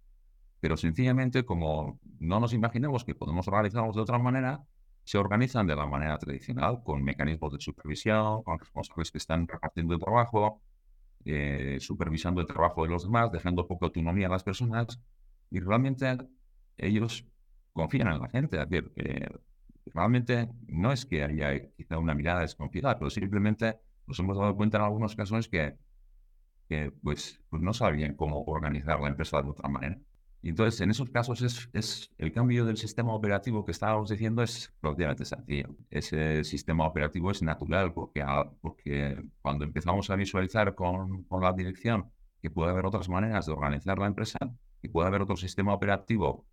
Pero 0.59 0.77
sencillamente, 0.77 1.43
como 1.43 1.99
no 2.19 2.39
nos 2.39 2.53
imaginamos 2.53 3.03
que 3.03 3.15
podemos 3.15 3.47
organizarnos 3.47 3.95
de 3.95 4.01
otra 4.03 4.19
manera, 4.19 4.63
se 5.05 5.17
organizan 5.17 5.65
de 5.65 5.75
la 5.75 5.87
manera 5.87 6.19
tradicional, 6.19 6.83
con 6.83 7.03
mecanismos 7.03 7.53
de 7.53 7.59
supervisión, 7.59 8.43
con 8.43 8.59
responsables 8.59 9.09
que 9.09 9.17
están 9.17 9.47
repartiendo 9.47 9.95
el 9.95 9.99
trabajo, 9.99 10.61
eh, 11.25 11.77
supervisando 11.79 12.41
el 12.41 12.47
trabajo 12.47 12.83
de 12.83 12.89
los 12.89 13.05
demás, 13.05 13.31
dejando 13.31 13.67
poca 13.67 13.87
autonomía 13.87 14.27
a 14.27 14.29
las 14.29 14.43
personas, 14.43 15.01
y 15.49 15.59
realmente 15.61 16.15
ellos 16.77 17.25
confían 17.73 18.09
en 18.09 18.19
la 18.19 18.29
gente. 18.29 18.61
Es 18.61 18.69
decir, 18.69 18.91
eh, 18.97 19.27
realmente 19.85 20.49
no 20.67 20.91
es 20.91 21.05
que 21.05 21.23
haya 21.23 21.69
quizá 21.75 21.97
una 21.97 22.13
mirada 22.13 22.41
desconfiada, 22.41 22.97
pero 22.97 23.09
simplemente 23.09 23.79
nos 24.07 24.19
hemos 24.19 24.37
dado 24.37 24.55
cuenta 24.55 24.77
en 24.77 24.83
algunos 24.83 25.15
casos 25.15 25.47
que, 25.47 25.75
que 26.67 26.91
pues, 27.03 27.41
pues 27.49 27.61
no 27.61 27.73
sabían 27.73 28.15
cómo 28.15 28.43
organizar 28.43 28.99
la 28.99 29.09
empresa 29.09 29.41
de 29.41 29.49
otra 29.49 29.69
manera. 29.69 29.99
Y 30.43 30.49
entonces, 30.49 30.81
en 30.81 30.89
esos 30.89 31.09
casos, 31.11 31.41
es, 31.43 31.69
es, 31.73 32.11
el 32.17 32.31
cambio 32.31 32.65
del 32.65 32.77
sistema 32.77 33.13
operativo 33.13 33.63
que 33.63 33.71
estábamos 33.71 34.09
diciendo 34.09 34.41
es 34.41 34.73
relativamente 34.81 35.23
sencillo. 35.23 35.75
Ese 35.91 36.43
sistema 36.43 36.87
operativo 36.87 37.29
es 37.29 37.43
natural 37.43 37.93
porque, 37.93 38.25
porque 38.59 39.23
cuando 39.41 39.65
empezamos 39.65 40.09
a 40.09 40.15
visualizar 40.15 40.73
con, 40.73 41.23
con 41.25 41.43
la 41.43 41.53
dirección 41.53 42.11
que 42.41 42.49
puede 42.49 42.71
haber 42.71 42.87
otras 42.87 43.07
maneras 43.07 43.45
de 43.45 43.51
organizar 43.51 43.99
la 43.99 44.07
empresa, 44.07 44.39
y 44.81 44.89
puede 44.89 45.07
haber 45.07 45.21
otro 45.21 45.35
sistema 45.35 45.73
operativo 45.73 46.45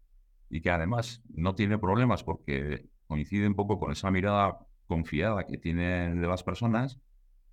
y 0.50 0.60
que 0.60 0.70
además 0.70 1.22
no 1.28 1.54
tiene 1.54 1.78
problemas 1.78 2.22
porque 2.24 2.88
coincide 3.08 3.48
un 3.48 3.54
poco 3.54 3.80
con 3.80 3.90
esa 3.90 4.10
mirada 4.10 4.58
confiada 4.86 5.46
que 5.46 5.58
tienen 5.58 6.20
de 6.20 6.28
las 6.28 6.44
personas, 6.44 7.00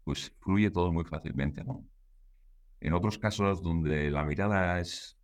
pues 0.03 0.35
fluye 0.39 0.69
todo 0.69 0.91
muy 0.91 1.05
fácilmente. 1.05 1.63
¿no? 1.63 1.83
En 2.79 2.93
otros 2.93 3.17
casos 3.17 3.63
donde 3.63 4.11
la 4.11 4.23
mirada 4.23 4.79
es 4.79 5.17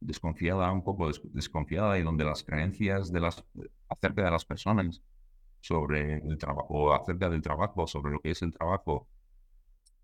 desconfiada, 0.00 0.70
un 0.70 0.84
poco 0.84 1.10
desconfiada 1.32 1.98
y 1.98 2.02
donde 2.02 2.24
las 2.24 2.44
creencias 2.44 3.10
de 3.10 3.20
las, 3.20 3.44
acerca 3.88 4.24
de 4.24 4.30
las 4.30 4.44
personas 4.44 5.02
sobre 5.60 6.18
el 6.18 6.38
trabajo, 6.38 6.94
acerca 6.94 7.28
del 7.28 7.42
trabajo, 7.42 7.86
sobre 7.86 8.12
lo 8.12 8.20
que 8.20 8.30
es 8.30 8.42
el 8.42 8.52
trabajo, 8.52 9.08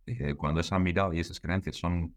eh, 0.07 0.35
cuando 0.35 0.61
esa 0.61 0.79
mirada 0.79 1.15
y 1.15 1.21
esas 1.21 1.41
creencias 1.41 1.77
son, 1.77 2.15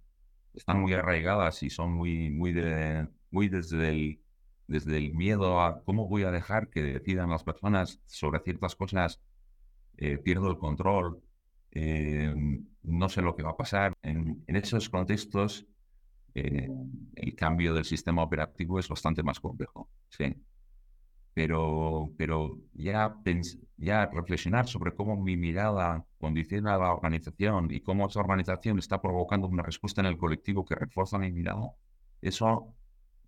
están 0.53 0.81
muy 0.81 0.93
arraigadas 0.93 1.61
y 1.63 1.69
son 1.69 1.93
muy, 1.93 2.29
muy, 2.31 2.51
de, 2.51 3.07
muy 3.29 3.47
desde, 3.47 3.89
el, 3.89 4.21
desde 4.67 4.97
el 4.97 5.13
miedo 5.13 5.61
a 5.61 5.83
cómo 5.83 6.07
voy 6.07 6.23
a 6.23 6.31
dejar 6.31 6.69
que 6.69 6.81
decidan 6.81 7.29
las 7.29 7.43
personas 7.43 8.01
sobre 8.05 8.39
ciertas 8.41 8.75
cosas, 8.75 9.21
eh, 9.97 10.17
pierdo 10.17 10.49
el 10.49 10.57
control, 10.57 11.21
eh, 11.71 12.33
no 12.83 13.09
sé 13.09 13.21
lo 13.21 13.35
que 13.35 13.43
va 13.43 13.51
a 13.51 13.57
pasar. 13.57 13.93
En, 14.01 14.43
en 14.47 14.55
esos 14.55 14.89
contextos, 14.89 15.65
el 16.33 17.35
cambio 17.35 17.73
del 17.73 17.83
sistema 17.83 18.21
operativo 18.21 18.77
es 18.77 18.87
bastante 18.87 19.23
más 19.23 19.39
complejo. 19.39 19.89
Sí 20.07 20.35
pero, 21.37 22.09
pero 22.17 22.57
ya, 22.73 23.15
ya 23.77 24.07
reflexionar 24.07 24.67
sobre 24.67 24.95
cómo 24.95 25.21
mi 25.21 25.37
mirada 25.37 26.03
condiciona 26.19 26.73
a 26.73 26.79
la 26.79 26.91
organización 26.91 27.67
y 27.69 27.81
cómo 27.81 28.07
esa 28.07 28.21
organización 28.21 28.79
está 28.79 28.99
provocando 28.99 29.45
una 29.47 29.61
respuesta 29.61 30.01
en 30.01 30.07
el 30.07 30.17
colectivo 30.17 30.65
que 30.65 30.73
refuerza 30.73 31.19
mi 31.19 31.31
mirada, 31.31 31.73
eso 32.21 32.73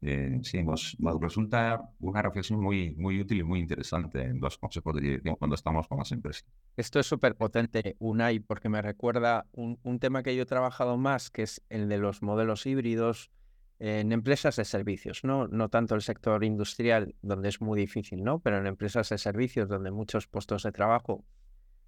eh, 0.02 0.40
sí, 0.44 0.64
nos, 0.64 0.98
resulta 1.20 1.92
una 2.00 2.22
reflexión 2.22 2.62
muy, 2.62 2.96
muy 2.96 3.20
útil 3.20 3.40
y 3.40 3.44
muy 3.44 3.60
interesante 3.60 4.22
en 4.22 4.40
los 4.40 4.58
consejos 4.58 4.96
de 4.96 5.02
dirección 5.02 5.36
cuando 5.36 5.56
estamos 5.56 5.88
con 5.88 5.98
las 5.98 6.12
empresas. 6.12 6.46
Esto 6.78 7.00
es 7.00 7.06
súper 7.06 7.36
potente, 7.36 7.96
Unai, 8.00 8.40
porque 8.40 8.70
me 8.70 8.82
recuerda 8.82 9.46
un, 9.52 9.80
un 9.84 10.00
tema 10.00 10.24
que 10.24 10.36
yo 10.36 10.44
he 10.44 10.46
trabajado 10.46 10.98
más, 10.98 11.30
que 11.30 11.44
es 11.44 11.62
el 11.70 11.90
de 11.90 11.98
los 11.98 12.22
modelos 12.22 12.66
híbridos, 12.66 13.32
en 13.80 14.12
empresas 14.12 14.58
de 14.58 14.66
servicios, 14.66 15.24
¿no? 15.24 15.48
no 15.48 15.70
tanto 15.70 15.96
el 15.96 16.02
sector 16.02 16.44
industrial, 16.44 17.16
donde 17.22 17.48
es 17.48 17.62
muy 17.62 17.80
difícil, 17.80 18.24
¿no? 18.24 18.40
pero 18.40 18.58
en 18.58 18.68
empresas 18.68 19.08
de 19.10 19.18
servicios, 19.18 19.70
donde 19.70 19.90
muchos 19.90 20.28
puestos 20.28 20.64
de 20.64 20.74
trabajo 20.74 21.24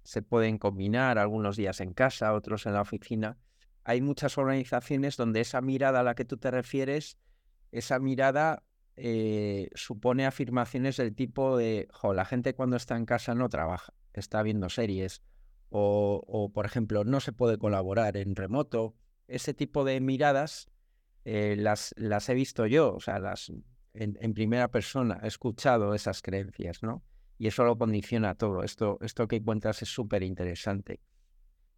se 0.02 0.22
pueden 0.22 0.58
combinar, 0.58 1.18
algunos 1.18 1.56
días 1.56 1.80
en 1.80 1.92
casa, 1.92 2.32
otros 2.32 2.66
en 2.66 2.72
la 2.72 2.80
oficina. 2.80 3.36
Hay 3.84 4.00
muchas 4.00 4.38
organizaciones 4.38 5.16
donde 5.16 5.40
esa 5.42 5.60
mirada 5.60 6.00
a 6.00 6.02
la 6.02 6.14
que 6.14 6.24
tú 6.24 6.38
te 6.38 6.50
refieres, 6.50 7.18
esa 7.72 7.98
mirada 7.98 8.62
eh, 8.96 9.70
supone 9.74 10.26
afirmaciones 10.26 10.96
del 10.96 11.14
tipo 11.14 11.56
de, 11.56 11.88
la 12.14 12.24
gente 12.24 12.54
cuando 12.54 12.76
está 12.76 12.96
en 12.96 13.06
casa 13.06 13.34
no 13.34 13.48
trabaja, 13.48 13.94
está 14.12 14.42
viendo 14.42 14.68
series, 14.68 15.22
o, 15.70 16.22
o 16.26 16.52
por 16.52 16.66
ejemplo, 16.66 17.04
no 17.04 17.20
se 17.20 17.32
puede 17.32 17.58
colaborar 17.58 18.16
en 18.16 18.36
remoto. 18.36 18.94
Ese 19.26 19.54
tipo 19.54 19.84
de 19.84 20.00
miradas 20.00 20.68
eh, 21.24 21.56
las, 21.56 21.94
las 21.96 22.28
he 22.28 22.34
visto 22.34 22.66
yo, 22.66 22.94
o 22.94 23.00
sea, 23.00 23.18
las, 23.18 23.52
en, 23.94 24.34
primera 24.34 24.68
persona, 24.68 25.20
he 25.22 25.28
escuchado 25.28 25.94
esas 25.94 26.22
creencias, 26.22 26.82
¿no? 26.82 27.02
Y 27.38 27.46
eso 27.46 27.64
lo 27.64 27.78
condiciona 27.78 28.34
todo. 28.34 28.62
Esto, 28.62 28.98
esto 29.00 29.28
que 29.28 29.36
encuentras 29.36 29.82
es 29.82 29.88
súper 29.88 30.22
interesante. 30.22 31.00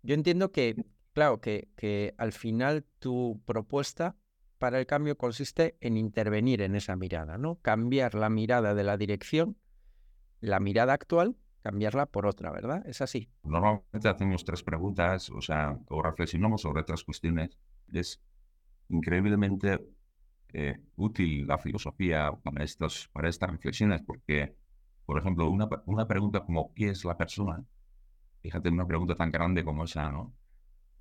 Yo 0.03 0.15
entiendo 0.15 0.53
que, 0.53 0.85
claro, 1.13 1.41
que, 1.41 1.69
que 1.77 2.15
al 2.19 2.33
final 2.33 2.85
tu 2.99 3.41
propuesta 3.45 4.17
para 4.65 4.81
el 4.81 4.87
cambio 4.87 5.19
consiste 5.19 5.77
en 5.83 5.99
intervenir 5.99 6.63
en 6.63 6.75
esa 6.75 6.97
mirada, 6.97 7.37
¿no? 7.37 7.57
Cambiar 7.57 8.15
la 8.15 8.31
mirada 8.31 8.75
de 8.75 8.83
la 8.83 8.97
dirección, 8.97 9.59
la 10.41 10.59
mirada 10.59 10.95
actual, 10.95 11.37
cambiarla 11.61 12.07
por 12.07 12.25
otra, 12.25 12.51
¿verdad? 12.51 12.83
Es 12.87 13.03
así. 13.03 13.29
Normalmente 13.43 14.09
hacemos 14.09 14.43
tres 14.43 14.63
preguntas, 14.63 15.29
o 15.29 15.43
sea, 15.43 15.79
o 15.91 16.01
reflexionamos 16.01 16.63
sobre 16.63 16.81
otras 16.81 17.05
cuestiones. 17.05 17.59
Es 17.93 18.23
increíblemente 18.89 19.87
eh, 20.55 20.81
útil 20.97 21.47
la 21.47 21.59
filosofía 21.59 22.33
para, 22.43 22.65
estos, 22.65 23.11
para 23.13 23.29
estas 23.29 23.51
reflexiones, 23.51 24.01
porque, 24.01 24.57
por 25.05 25.19
ejemplo, 25.19 25.51
una, 25.51 25.69
una 25.85 26.09
pregunta 26.09 26.41
como 26.41 26.73
¿qué 26.73 26.89
es 26.89 27.05
la 27.05 27.19
persona? 27.19 27.63
Fíjate, 28.41 28.71
una 28.71 28.87
pregunta 28.87 29.15
tan 29.15 29.31
grande 29.31 29.63
como 29.63 29.85
esa, 29.85 30.11
¿no? 30.11 30.33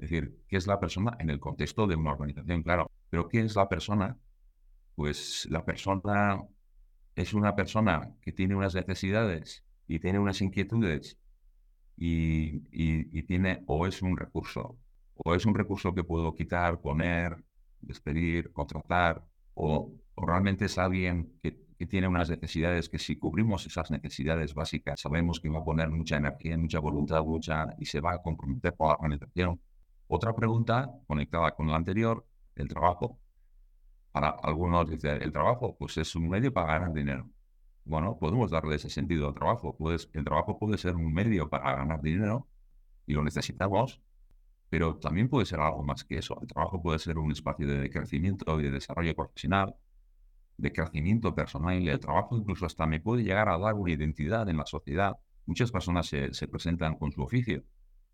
Es 0.04 0.10
decir, 0.10 0.38
¿qué 0.50 0.58
es 0.58 0.68
la 0.68 0.82
persona 0.82 1.16
en 1.18 1.30
el 1.30 1.40
contexto 1.40 1.88
de 1.88 1.96
una 1.96 2.12
organización? 2.12 2.62
Claro, 2.62 2.92
pero 3.10 3.30
¿qué 3.30 3.40
es 3.40 3.56
la 3.56 3.70
persona? 3.70 4.18
Pues 4.96 5.48
la 5.50 5.64
persona 5.64 6.44
es 7.16 7.34
una 7.34 7.56
persona 7.56 8.14
que 8.22 8.34
tiene 8.34 8.54
unas 8.54 8.76
necesidades 8.76 9.64
y 9.88 10.00
tiene 10.00 10.20
unas 10.20 10.42
inquietudes 10.42 11.18
y, 11.96 12.58
y, 12.70 13.18
y 13.18 13.24
tiene, 13.24 13.64
o 13.66 13.88
es 13.88 14.02
un 14.02 14.18
recurso, 14.18 14.78
o 15.16 15.36
es 15.36 15.46
un 15.46 15.56
recurso 15.56 15.94
que 15.94 16.04
puedo 16.04 16.36
quitar, 16.36 16.82
poner, 16.82 17.42
despedir, 17.80 18.52
contratar, 18.52 19.26
o, 19.54 19.90
realmente 20.18 20.66
es 20.66 20.78
alguien 20.78 21.32
que, 21.42 21.64
tiene 21.86 22.08
unas 22.08 22.30
necesidades 22.30 22.88
que 22.88 22.98
si 22.98 23.18
cubrimos 23.18 23.66
esas 23.66 23.92
necesidades 23.92 24.54
básicas, 24.54 25.02
sabemos 25.02 25.42
que 25.42 25.50
va 25.50 25.60
a 25.60 25.66
poner 25.66 25.90
mucha 25.90 26.16
energía, 26.16 26.58
mucha 26.58 26.80
voluntad, 26.80 27.22
mucha 27.26 27.76
y 27.78 27.86
se 27.86 28.00
va 28.00 28.14
a 28.14 28.22
comprometer 28.22 28.74
con 28.78 28.88
la 28.88 28.94
organización. 28.94 29.60
Otra 30.16 30.36
pregunta 30.36 30.92
conectada 31.08 31.56
con 31.56 31.66
la 31.70 31.76
anterior, 31.76 32.24
el 32.54 32.68
trabajo. 32.68 33.20
Para 34.12 34.30
algunos 34.30 34.88
dicen, 34.88 35.20
el 35.24 35.32
trabajo 35.32 35.76
pues 35.76 35.98
es 35.98 36.16
un 36.16 36.30
medio 36.30 36.54
para 36.54 36.74
ganar 36.74 36.94
dinero. 36.94 37.28
Bueno, 37.84 38.20
podemos 38.20 38.52
darle 38.52 38.76
ese 38.76 38.92
sentido 38.92 39.28
al 39.28 39.34
trabajo. 39.34 39.76
Pues, 39.76 40.12
el 40.14 40.24
trabajo 40.24 40.60
puede 40.60 40.78
ser 40.78 40.96
un 40.96 41.12
medio 41.12 41.50
para 41.50 41.78
ganar 41.78 42.00
dinero 42.04 42.48
y 43.08 43.14
lo 43.14 43.24
necesitamos, 43.24 44.04
pero 44.70 44.98
también 44.98 45.30
puede 45.30 45.48
ser 45.48 45.60
algo 45.62 45.82
más 45.82 46.04
que 46.04 46.20
eso. 46.20 46.38
El 46.42 46.48
trabajo 46.48 46.80
puede 46.80 47.00
ser 47.00 47.18
un 47.18 47.32
espacio 47.32 47.66
de 47.66 47.90
crecimiento 47.90 48.60
y 48.60 48.66
de 48.66 48.70
desarrollo 48.70 49.16
profesional, 49.16 49.76
de 50.58 50.72
crecimiento 50.72 51.34
personal. 51.34 51.88
El 51.88 52.00
trabajo 52.00 52.38
incluso 52.38 52.68
hasta 52.68 52.86
me 52.86 53.00
puede 53.00 53.24
llegar 53.24 53.50
a 53.50 53.58
dar 53.58 53.74
una 53.74 53.92
identidad 53.92 54.48
en 54.48 54.58
la 54.58 54.68
sociedad. 54.68 55.14
Muchas 55.48 55.72
personas 55.72 56.06
se 56.06 56.48
presentan 56.48 57.00
con 57.00 57.12
su 57.12 57.24
oficio. 57.24 57.64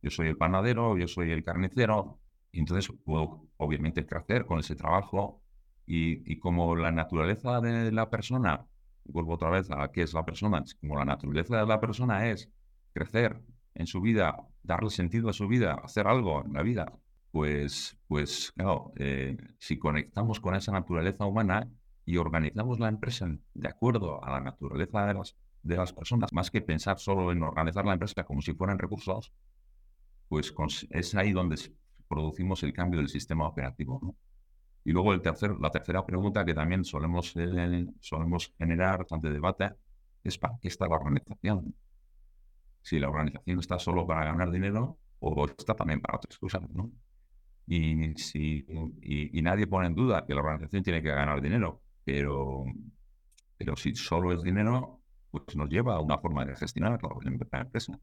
Yo 0.02 0.10
soy 0.10 0.28
el 0.28 0.38
panadero, 0.38 0.98
yo 0.98 1.08
soy 1.08 1.32
el 1.32 1.44
carnicero, 1.44 2.20
y 2.52 2.60
entonces 2.60 2.92
puedo 3.06 3.48
obviamente 3.58 4.06
crecer 4.06 4.46
con 4.46 4.60
ese 4.60 4.76
trabajo. 4.76 5.42
Y, 5.86 6.32
y 6.32 6.38
como 6.38 6.76
la 6.76 6.92
naturaleza 6.92 7.60
de 7.62 7.92
la 7.92 8.10
persona, 8.10 8.66
vuelvo 9.06 9.34
otra 9.34 9.50
vez 9.50 9.70
a 9.72 9.92
qué 9.92 10.04
es 10.04 10.14
la 10.14 10.24
persona, 10.24 10.64
como 10.80 10.96
la 10.96 11.06
naturaleza 11.06 11.58
de 11.58 11.66
la 11.66 11.80
persona 11.80 12.30
es 12.30 12.50
crecer 12.94 13.42
en 13.74 13.88
su 13.88 14.02
vida 14.02 14.36
darle 14.64 14.90
sentido 14.90 15.30
a 15.30 15.34
su 15.34 15.48
vida, 15.48 15.80
hacer 15.84 16.08
algo 16.08 16.44
en 16.46 16.54
la 16.54 16.62
vida, 16.62 16.94
pues, 17.32 17.98
pues 18.08 18.52
claro, 18.56 18.92
eh, 18.98 19.38
si 19.58 19.78
conectamos 19.78 20.40
con 20.40 20.56
esa 20.56 20.72
naturaleza 20.72 21.26
humana 21.26 21.68
y 22.06 22.18
organizamos 22.18 22.80
la 22.80 22.90
empresa 22.90 23.28
de 23.54 23.68
acuerdo 23.68 24.24
a 24.24 24.32
la 24.32 24.42
naturaleza 24.42 25.06
de 25.06 25.14
las, 25.14 25.36
de 25.64 25.78
las 25.78 25.94
personas, 25.94 26.34
más 26.34 26.50
que 26.50 26.62
pensar 26.62 27.00
solo 27.00 27.32
en 27.32 27.44
organizar 27.44 27.86
la 27.86 27.94
empresa 27.94 28.24
como 28.24 28.42
si 28.42 28.54
fueran 28.54 28.80
recursos, 28.80 29.32
pues 30.30 30.54
es 30.92 31.16
ahí 31.16 31.34
donde 31.34 31.58
producimos 32.08 32.64
el 32.64 32.72
cambio 32.72 33.00
del 33.00 33.10
sistema 33.10 33.48
operativo. 33.48 34.16
Y 34.86 34.92
luego 34.92 35.14
el 35.14 35.22
tercer, 35.22 35.56
la 35.60 35.70
tercera 35.70 36.06
pregunta 36.06 36.46
que 36.46 36.54
también 36.54 36.86
solemos, 36.86 37.36
eh, 37.36 37.86
solemos 38.00 38.54
generar 38.58 39.00
bastante 39.00 39.30
debate 39.30 39.72
es 40.24 40.38
¿para 40.38 40.58
qué 40.62 40.70
está 40.70 40.88
la 40.88 40.96
organización? 40.96 41.76
si 42.82 43.00
la 43.00 43.10
organización 43.10 43.60
está 43.60 43.78
solo 43.78 44.06
para 44.08 44.26
ganar 44.26 44.52
dinero 44.52 44.98
o 45.20 45.46
está 45.46 45.76
también 45.76 46.02
para 46.02 46.18
otras 46.18 46.38
cosas, 46.38 46.62
¿no? 46.72 46.92
Y, 47.68 48.16
si, 48.16 48.66
y, 49.02 49.42
nadie 49.44 49.68
pone 49.68 49.88
en 49.88 49.96
duda 49.96 50.26
que 50.26 50.34
la 50.34 50.40
organización 50.40 50.82
tiene 50.82 51.04
que 51.04 51.10
ganar 51.10 51.40
dinero, 51.40 51.84
pero, 52.04 52.66
pero 53.58 53.76
si 53.76 53.94
solo 53.96 54.34
es 54.34 54.42
dinero, 54.42 55.02
pues 55.30 55.56
nos 55.56 55.70
lleva 55.70 55.96
a 55.96 56.00
una 56.00 56.18
forma 56.18 56.46
de 56.46 56.56
gestionar 56.56 57.00
la 57.04 57.60
empresa. 57.60 58.00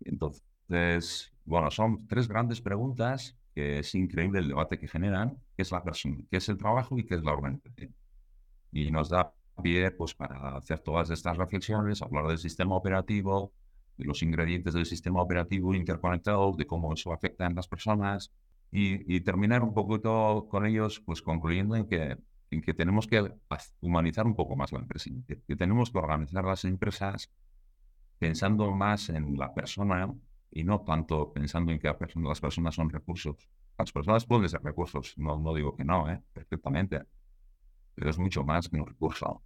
Entonces, 0.00 0.42
bueno, 1.44 1.70
son 1.70 2.06
tres 2.06 2.28
grandes 2.28 2.60
preguntas 2.60 3.36
que 3.54 3.80
es 3.80 3.94
increíble 3.94 4.38
el 4.38 4.48
debate 4.48 4.78
que 4.78 4.86
generan, 4.86 5.36
qué 5.56 5.62
es 5.62 5.72
la 5.72 5.82
persona, 5.82 6.18
qué 6.30 6.36
es 6.36 6.48
el 6.48 6.58
trabajo 6.58 6.96
y 6.96 7.04
qué 7.04 7.16
es 7.16 7.24
la 7.24 7.32
organización. 7.32 7.92
Y 8.70 8.90
nos 8.90 9.08
da 9.08 9.32
pie 9.62 9.90
pues, 9.90 10.14
para 10.14 10.56
hacer 10.56 10.78
todas 10.78 11.10
estas 11.10 11.36
reflexiones, 11.36 12.00
hablar 12.02 12.28
del 12.28 12.38
sistema 12.38 12.76
operativo, 12.76 13.52
de 13.96 14.04
los 14.04 14.22
ingredientes 14.22 14.74
del 14.74 14.86
sistema 14.86 15.20
operativo 15.20 15.74
interconectados, 15.74 16.56
de 16.56 16.66
cómo 16.66 16.94
eso 16.94 17.12
afecta 17.12 17.46
a 17.46 17.50
las 17.50 17.66
personas 17.66 18.30
y, 18.70 19.20
terminar 19.22 19.62
un 19.62 19.74
poquito 19.74 20.46
con 20.48 20.66
ellos, 20.66 21.00
pues 21.00 21.22
concluyendo 21.22 21.74
en 21.74 21.86
que, 21.88 22.16
en 22.50 22.62
que 22.62 22.74
tenemos 22.74 23.06
que 23.06 23.32
humanizar 23.80 24.26
un 24.26 24.36
poco 24.36 24.54
más 24.56 24.72
la 24.72 24.80
empresa, 24.80 25.10
que, 25.26 25.56
tenemos 25.56 25.90
que 25.90 25.98
organizar 25.98 26.44
las 26.44 26.64
empresas 26.64 27.30
pensando 28.18 28.70
más 28.72 29.08
en 29.08 29.36
la 29.36 29.52
persona 29.52 30.12
y 30.50 30.64
no 30.64 30.80
tanto 30.80 31.32
pensando 31.32 31.72
en 31.72 31.78
que 31.78 31.88
las 31.88 32.40
personas 32.40 32.74
son 32.74 32.90
recursos. 32.90 33.48
Las 33.78 33.92
personas 33.92 34.26
pueden 34.26 34.48
ser 34.48 34.62
recursos, 34.62 35.14
no, 35.18 35.38
no 35.38 35.54
digo 35.54 35.76
que 35.76 35.84
no, 35.84 36.10
¿eh? 36.10 36.22
perfectamente, 36.32 37.02
pero 37.94 38.10
es 38.10 38.18
mucho 38.18 38.44
más 38.44 38.68
que 38.68 38.76
un 38.76 38.86
recurso 38.86 39.42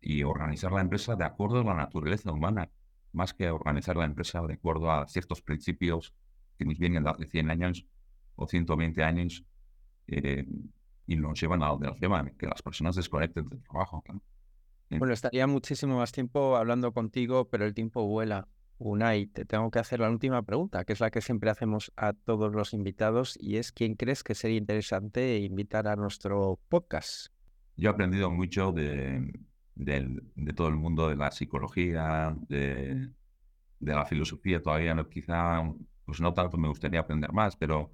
y 0.00 0.22
organizar 0.24 0.72
la 0.72 0.80
empresa 0.80 1.14
de 1.16 1.24
acuerdo 1.24 1.60
a 1.60 1.64
la 1.64 1.74
naturaleza 1.74 2.32
humana, 2.32 2.70
más 3.12 3.32
que 3.32 3.50
organizar 3.50 3.96
la 3.96 4.04
empresa 4.04 4.42
de 4.42 4.54
acuerdo 4.54 4.90
a 4.90 5.06
ciertos 5.06 5.40
principios 5.42 6.14
que 6.58 6.64
nos 6.64 6.78
vienen 6.78 7.04
de 7.04 7.10
hace 7.10 7.26
100 7.26 7.50
años 7.50 7.86
o 8.34 8.46
120 8.46 9.02
años 9.02 9.44
eh, 10.08 10.44
y 11.06 11.16
nos 11.16 11.40
llevan 11.40 11.62
a 11.62 11.68
donde 11.68 11.86
nos 11.88 12.00
llevan, 12.00 12.34
que 12.36 12.46
las 12.46 12.62
personas 12.62 12.96
desconecten 12.96 13.48
del 13.48 13.62
trabajo. 13.62 14.02
Bueno, 14.90 15.14
estaría 15.14 15.46
muchísimo 15.46 15.98
más 15.98 16.12
tiempo 16.12 16.56
hablando 16.56 16.92
contigo, 16.92 17.48
pero 17.48 17.64
el 17.64 17.74
tiempo 17.74 18.06
vuela. 18.06 18.48
Unai, 18.84 19.26
te 19.26 19.44
tengo 19.44 19.70
que 19.70 19.78
hacer 19.78 20.00
la 20.00 20.10
última 20.10 20.42
pregunta, 20.42 20.84
que 20.84 20.92
es 20.92 21.00
la 21.00 21.10
que 21.10 21.20
siempre 21.20 21.50
hacemos 21.50 21.92
a 21.96 22.14
todos 22.14 22.52
los 22.52 22.74
invitados, 22.74 23.38
y 23.40 23.56
es 23.56 23.70
¿quién 23.70 23.94
crees 23.94 24.24
que 24.24 24.34
sería 24.34 24.58
interesante 24.58 25.38
invitar 25.38 25.86
a 25.86 25.94
nuestro 25.94 26.58
podcast? 26.68 27.32
Yo 27.76 27.90
he 27.90 27.92
aprendido 27.92 28.28
mucho 28.30 28.72
de, 28.72 29.32
todo 30.56 30.66
el 30.66 30.74
mundo 30.74 31.08
de 31.08 31.16
la 31.16 31.30
psicología, 31.30 32.36
de, 32.48 33.08
la 33.78 34.04
filosofía, 34.04 34.60
todavía 34.60 34.94
no, 34.94 35.08
quizá, 35.08 35.62
pues 36.04 36.20
no 36.20 36.34
tanto 36.34 36.56
me 36.58 36.66
gustaría 36.66 37.00
aprender 37.00 37.32
más, 37.32 37.54
pero 37.54 37.92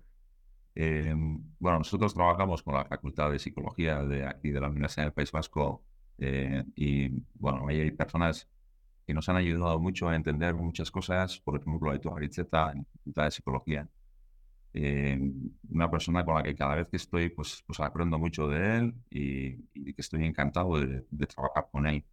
eh, 0.75 1.15
bueno, 1.59 1.79
nosotros 1.79 2.15
trabajamos 2.15 2.63
con 2.63 2.75
la 2.75 2.87
Facultad 2.87 3.31
de 3.31 3.39
Psicología 3.39 4.03
de 4.05 4.27
aquí 4.27 4.51
de 4.51 4.61
la 4.61 4.69
Universidad 4.69 5.05
del 5.05 5.13
País 5.13 5.33
Vasco 5.33 5.85
eh, 6.17 6.65
y 6.75 7.11
bueno, 7.35 7.69
hay 7.69 7.91
personas 7.91 8.49
que 9.09 9.15
nos 9.15 9.27
han 9.31 9.37
ayudado 9.37 9.81
mucho 9.81 10.11
a 10.11 10.15
entender 10.15 10.55
muchas 10.55 10.91
cosas, 10.91 11.41
por 11.41 11.59
ejemplo, 11.59 11.91
Aitor 11.91 12.19
Aritzeta 12.19 12.73
en 12.73 12.87
la 13.15 13.25
de 13.25 13.31
Psicología. 13.31 13.89
Eh, 14.75 15.19
una 15.71 15.91
persona 15.91 16.23
con 16.27 16.35
la 16.35 16.43
que 16.43 16.55
cada 16.55 16.75
vez 16.75 16.89
que 16.89 16.99
estoy, 16.99 17.31
pues, 17.31 17.65
pues 17.67 17.81
aprendo 17.81 18.19
mucho 18.19 18.49
de 18.49 18.77
él 18.77 18.95
y, 19.09 19.93
que 19.95 20.03
estoy 20.03 20.27
encantado 20.27 20.79
de, 20.79 21.27
trabajar 21.27 21.69
con 21.73 21.87
él, 21.87 22.05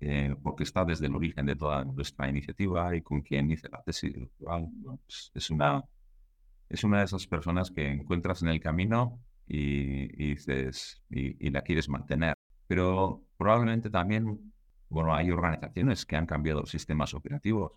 eh, 0.00 0.36
porque 0.42 0.64
está 0.64 0.84
desde 0.84 1.06
el 1.06 1.16
origen 1.16 1.46
de 1.46 1.56
toda 1.56 1.86
nuestra 1.86 2.28
iniciativa 2.28 2.94
y 2.94 3.00
con 3.00 3.22
quien 3.22 3.50
hice 3.50 3.70
la 3.70 3.82
tesis 3.82 4.12
pues, 4.38 5.30
es, 5.34 5.48
una, 5.48 5.82
es 6.68 6.84
una 6.84 6.98
de 6.98 7.04
esas 7.04 7.26
personas 7.26 7.70
que 7.70 7.88
encuentras 7.88 8.42
en 8.42 8.48
el 8.48 8.60
camino 8.60 9.22
y, 9.46 10.02
y 10.22 10.34
dices, 10.34 11.02
y, 11.08 11.46
y 11.46 11.50
la 11.50 11.62
quieres 11.62 11.88
mantener. 11.88 12.34
Pero 12.66 13.24
probablemente 13.38 13.88
también 13.88 14.52
bueno, 14.90 15.14
hay 15.14 15.30
organizaciones 15.30 16.04
que 16.04 16.16
han 16.16 16.26
cambiado 16.26 16.66
sistemas 16.66 17.14
operativos. 17.14 17.72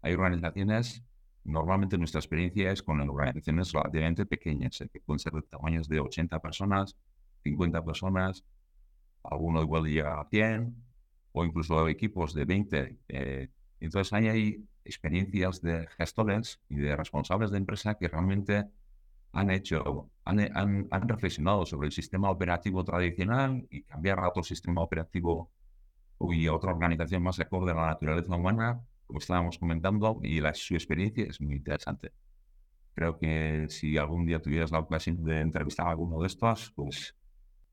Hay 0.00 0.14
organizaciones, 0.14 1.04
normalmente 1.44 1.98
nuestra 1.98 2.20
experiencia 2.20 2.72
es 2.72 2.82
con 2.82 3.00
organizaciones 3.00 3.70
relativamente 3.72 4.24
pequeñas, 4.24 4.80
eh, 4.80 4.88
que 4.90 5.00
pueden 5.00 5.18
ser 5.18 5.34
de 5.34 5.42
tamaños 5.42 5.88
de 5.88 6.00
80 6.00 6.40
personas, 6.40 6.96
50 7.42 7.84
personas, 7.84 8.44
alguno 9.22 9.62
igual 9.62 9.84
llega 9.84 10.20
a 10.20 10.28
100, 10.28 10.74
o 11.32 11.44
incluso 11.44 11.86
equipos 11.88 12.32
de 12.32 12.44
20. 12.46 12.98
Eh, 13.08 13.48
entonces 13.80 14.12
hay 14.14 14.64
experiencias 14.84 15.60
de 15.60 15.86
gestores 15.98 16.60
y 16.70 16.76
de 16.76 16.96
responsables 16.96 17.50
de 17.50 17.58
empresa 17.58 17.94
que 17.96 18.08
realmente 18.08 18.64
han 19.32 19.50
hecho, 19.50 20.10
han, 20.24 20.88
han 20.90 21.08
reflexionado 21.08 21.66
sobre 21.66 21.88
el 21.88 21.92
sistema 21.92 22.30
operativo 22.30 22.84
tradicional 22.84 23.66
y 23.68 23.82
cambiar 23.82 24.20
a 24.20 24.28
otro 24.28 24.42
sistema 24.42 24.80
operativo 24.80 25.50
y 26.20 26.48
otra 26.48 26.72
organización 26.72 27.22
más 27.22 27.40
acorde 27.40 27.72
a 27.72 27.74
la 27.74 27.86
naturaleza 27.86 28.34
humana, 28.34 28.80
como 29.06 29.18
estábamos 29.18 29.58
comentando, 29.58 30.20
y 30.22 30.40
la, 30.40 30.54
su 30.54 30.74
experiencia 30.74 31.24
es 31.24 31.40
muy 31.40 31.56
interesante. 31.56 32.12
Creo 32.94 33.18
que 33.18 33.66
si 33.68 33.98
algún 33.98 34.24
día 34.24 34.40
tuvieras 34.40 34.70
la 34.70 34.78
ocasión 34.78 35.22
de 35.24 35.40
entrevistar 35.40 35.88
a 35.88 35.90
alguno 35.90 36.20
de 36.20 36.28
estos, 36.28 36.72
pues 36.76 37.14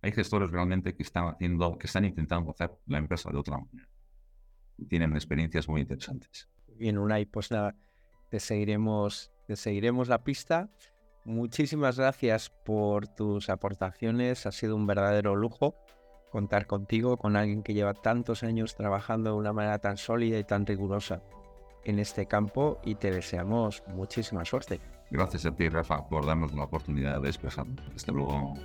hay 0.02 0.12
gestores 0.12 0.50
realmente 0.50 0.96
que 0.96 1.04
están 1.04 1.28
haciendo, 1.28 1.78
que 1.78 1.88
están 1.88 2.06
intentando 2.06 2.52
hacer 2.52 2.72
la 2.88 2.98
empresa 2.98 3.30
de 3.30 3.38
otra 3.38 3.58
manera. 3.58 3.88
Tienen 4.90 5.14
experiencias 5.14 5.70
muy 5.70 5.82
interesantes. 5.82 6.50
Bien, 6.76 6.98
Unai, 6.98 7.26
pues 7.28 7.52
nada, 7.52 7.76
te 8.30 8.40
seguiremos, 8.40 9.32
te 9.46 9.56
seguiremos 9.56 10.08
la 10.08 10.24
pista. 10.24 10.72
Muchísimas 11.24 12.00
gracias 12.00 12.50
por 12.50 13.08
tus 13.08 13.52
aportaciones, 13.52 14.48
ha 14.48 14.52
sido 14.52 14.76
un 14.76 14.88
verdadero 14.88 15.36
lujo 15.36 15.76
contar 16.32 16.66
contigo, 16.66 17.18
con 17.18 17.36
alguien 17.36 17.62
que 17.62 17.74
lleva 17.76 17.94
tantos 17.94 18.42
años 18.42 18.74
trabajando 18.76 19.32
de 19.32 19.38
una 19.38 19.54
manera 19.54 19.78
tan 19.80 19.98
sólida 19.98 20.40
y 20.40 20.44
tan 20.44 20.66
rigurosa 20.66 21.22
en 21.84 22.00
este 22.00 22.26
campo 22.26 22.80
y 22.84 22.96
te 22.96 23.12
deseamos 23.12 23.84
muchísima 23.88 24.46
suerte. 24.46 24.80
Gracias 25.12 25.46
a 25.46 25.52
ti, 25.52 25.68
Rafa, 25.68 26.08
por 26.08 26.26
darnos 26.26 26.54
la 26.54 26.64
oportunidad 26.64 27.22
de 27.22 27.28
expresar. 27.28 27.66
Hasta 27.96 28.12
luego. 28.12 28.56